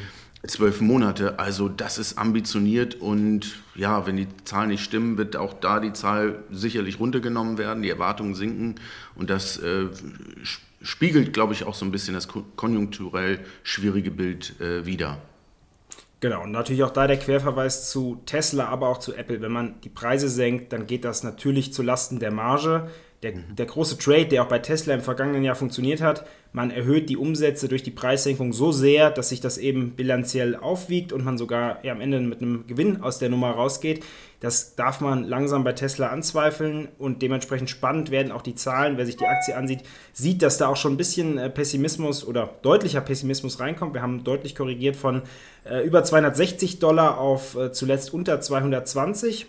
zwölf 0.48 0.82
Monate. 0.82 1.40
Also 1.40 1.70
das 1.70 1.98
ist 1.98 2.18
ambitioniert 2.18 2.96
und 2.96 3.58
ja, 3.76 4.06
wenn 4.06 4.18
die 4.18 4.28
Zahlen 4.44 4.70
nicht 4.70 4.84
stimmen, 4.84 5.18
wird 5.18 5.36
auch 5.36 5.54
da 5.54 5.80
die 5.80 5.94
Zahl 5.94 6.44
sicherlich 6.52 7.00
runtergenommen 7.00 7.58
werden, 7.58 7.84
die 7.84 7.90
Erwartungen 7.90 8.36
sinken 8.36 8.76
und 9.16 9.30
das 9.30 9.58
äh, 9.58 9.88
spiegelt, 10.86 11.34
glaube 11.34 11.54
ich, 11.54 11.64
auch 11.64 11.74
so 11.74 11.86
ein 11.86 11.92
bisschen 11.92 12.14
das 12.14 12.28
konjunkturell 12.28 13.40
schwierige 13.64 14.12
Bild 14.12 14.60
äh, 14.62 14.86
wider. 14.86 15.18
Genau, 16.22 16.44
und 16.44 16.52
natürlich 16.52 16.84
auch 16.84 16.92
da 16.92 17.08
der 17.08 17.18
Querverweis 17.18 17.90
zu 17.90 18.22
Tesla, 18.26 18.68
aber 18.70 18.88
auch 18.88 19.00
zu 19.00 19.14
Apple. 19.14 19.42
Wenn 19.42 19.52
man 19.52 19.82
die 19.82 19.90
Preise 19.90 20.30
senkt, 20.30 20.72
dann 20.72 20.88
geht 20.88 21.04
das 21.04 21.24
natürlich 21.24 21.74
zu 21.74 21.84
Lasten 21.84 22.20
der 22.20 22.32
Marge. 22.32 22.90
Der, 23.22 23.36
mhm. 23.36 23.56
der 23.56 23.66
große 23.66 23.98
Trade, 23.98 24.28
der 24.28 24.44
auch 24.44 24.48
bei 24.48 24.60
Tesla 24.60 24.94
im 24.94 25.02
vergangenen 25.02 25.44
Jahr 25.44 25.56
funktioniert 25.56 26.02
hat, 26.02 26.26
man 26.56 26.72
erhöht 26.72 27.10
die 27.10 27.18
Umsätze 27.18 27.68
durch 27.68 27.84
die 27.84 27.92
Preissenkung 27.92 28.54
so 28.54 28.72
sehr, 28.72 29.12
dass 29.12 29.28
sich 29.28 29.42
das 29.42 29.58
eben 29.58 29.92
bilanziell 29.92 30.56
aufwiegt 30.56 31.12
und 31.12 31.26
man 31.26 31.38
sogar 31.38 31.84
ja, 31.84 31.92
am 31.92 32.00
Ende 32.00 32.22
mit 32.22 32.42
einem 32.42 32.66
Gewinn 32.66 33.02
aus 33.02 33.20
der 33.20 33.28
Nummer 33.28 33.52
rausgeht. 33.52 34.06
Das 34.40 34.76
darf 34.76 35.02
man 35.02 35.26
langsam 35.26 35.66
bei 35.66 35.74
Tesla 35.74 36.08
anzweifeln 36.08 36.88
und 36.98 37.22
dementsprechend 37.22 37.70
spannend 37.70 38.10
werden 38.10 38.32
auch 38.32 38.42
die 38.42 38.56
Zahlen. 38.56 38.96
Wer 38.96 39.06
sich 39.06 39.18
die 39.18 39.26
Aktie 39.26 39.58
ansieht, 39.58 39.82
sieht, 40.14 40.42
dass 40.42 40.58
da 40.58 40.70
auch 40.70 40.78
schon 40.78 40.94
ein 40.94 40.98
bisschen 40.98 41.38
äh, 41.38 41.50
Pessimismus 41.50 42.26
oder 42.26 42.56
deutlicher 42.62 43.02
Pessimismus 43.02 43.60
reinkommt. 43.60 43.94
Wir 43.94 44.02
haben 44.02 44.24
deutlich 44.24 44.56
korrigiert 44.56 44.96
von 44.96 45.24
äh, 45.70 45.86
über 45.86 46.06
260 46.06 46.80
Dollar 46.80 47.18
auf 47.18 47.58
äh, 47.58 47.74
zuletzt 47.74 48.14
unter 48.14 48.40
220. 48.40 49.48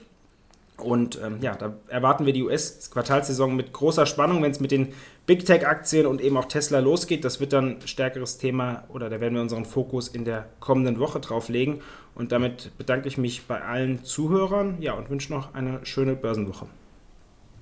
Und 0.78 1.18
ähm, 1.22 1.38
ja, 1.40 1.54
da 1.54 1.74
erwarten 1.88 2.26
wir 2.26 2.34
die 2.34 2.42
US-Quartalsaison 2.42 3.56
mit 3.56 3.72
großer 3.72 4.04
Spannung, 4.04 4.42
wenn 4.42 4.50
es 4.50 4.60
mit 4.60 4.70
den 4.70 4.92
Big 5.24 5.46
Tech-Aktien 5.46 6.06
und 6.06 6.20
eben 6.20 6.36
auch 6.36 6.44
Tesla 6.44 6.80
losgeht. 6.80 7.24
Das 7.24 7.40
wird 7.40 7.54
dann 7.54 7.78
ein 7.78 7.88
stärkeres 7.88 8.36
Thema 8.36 8.84
oder 8.88 9.08
da 9.08 9.20
werden 9.20 9.34
wir 9.34 9.42
unseren 9.42 9.64
Fokus 9.64 10.08
in 10.08 10.24
der 10.24 10.46
kommenden 10.60 10.98
Woche 10.98 11.20
drauf 11.20 11.48
legen. 11.48 11.80
Und 12.14 12.32
damit 12.32 12.76
bedanke 12.76 13.08
ich 13.08 13.16
mich 13.16 13.46
bei 13.46 13.62
allen 13.62 14.04
Zuhörern 14.04 14.76
ja, 14.80 14.92
und 14.92 15.08
wünsche 15.08 15.32
noch 15.32 15.54
eine 15.54 15.84
schöne 15.84 16.14
Börsenwoche. 16.14 16.66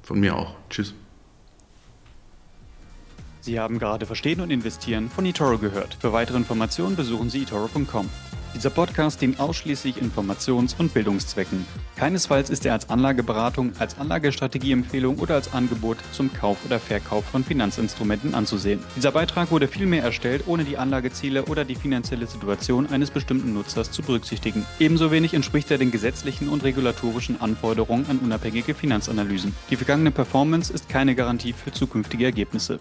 Von 0.03 0.20
mir 0.20 0.37
auch. 0.37 0.55
Tschüss. 0.68 0.94
Sie 3.40 3.61
haben 3.61 3.79
gerade 3.79 4.07
Verstehen 4.07 4.40
und 4.40 4.50
Investieren 4.50 5.11
von 5.11 5.27
eToro 5.27 5.59
gehört. 5.59 5.94
Für 6.00 6.12
weitere 6.12 6.38
Informationen 6.38 6.96
besuchen 6.96 7.31
Sie 7.31 7.42
eToro.com. 7.42 8.09
Dieser 8.55 8.71
Podcast 8.71 9.21
dient 9.21 9.40
ausschließlich 9.40 9.97
Informations- 9.97 10.77
und 10.79 10.95
Bildungszwecken. 10.95 11.67
Keinesfalls 11.97 12.51
ist 12.51 12.64
er 12.64 12.73
als 12.73 12.88
Anlageberatung, 12.88 13.73
als 13.81 13.99
Anlagestrategieempfehlung 13.99 15.19
oder 15.19 15.35
als 15.35 15.53
Angebot 15.53 15.99
zum 16.12 16.33
Kauf 16.33 16.59
oder 16.64 16.79
Verkauf 16.79 17.25
von 17.25 17.45
Finanzinstrumenten 17.45 18.35
anzusehen. 18.35 18.81
Dieser 18.97 19.11
Beitrag 19.11 19.51
wurde 19.51 19.67
vielmehr 19.67 20.05
erstellt, 20.05 20.45
ohne 20.47 20.64
die 20.64 20.79
Anlageziele 20.79 21.47
oder 21.47 21.64
die 21.64 21.75
finanzielle 21.75 22.27
Situation 22.27 22.87
eines 22.87 23.11
bestimmten 23.11 23.53
Nutzers 23.55 23.90
zu 23.90 24.03
berücksichtigen. 24.03 24.64
Ebenso 24.79 25.11
wenig 25.11 25.35
entspricht 25.35 25.71
er 25.71 25.79
den 25.79 25.90
gesetzlichen 25.90 26.49
und 26.49 26.62
regulatorischen 26.62 27.40
Anforderungen 27.40 28.07
an 28.09 28.19
unabhängige 28.19 28.75
Finanzanalysen. 28.75 29.55
Die 29.71 29.77
vergangene 29.77 30.12
Performance 30.12 30.73
ist 30.73 30.88
keine 30.88 31.17
Garantie 31.17 31.53
für 31.53 31.73
zukünftige 31.73 32.25
Ergebnisse. 32.25 32.79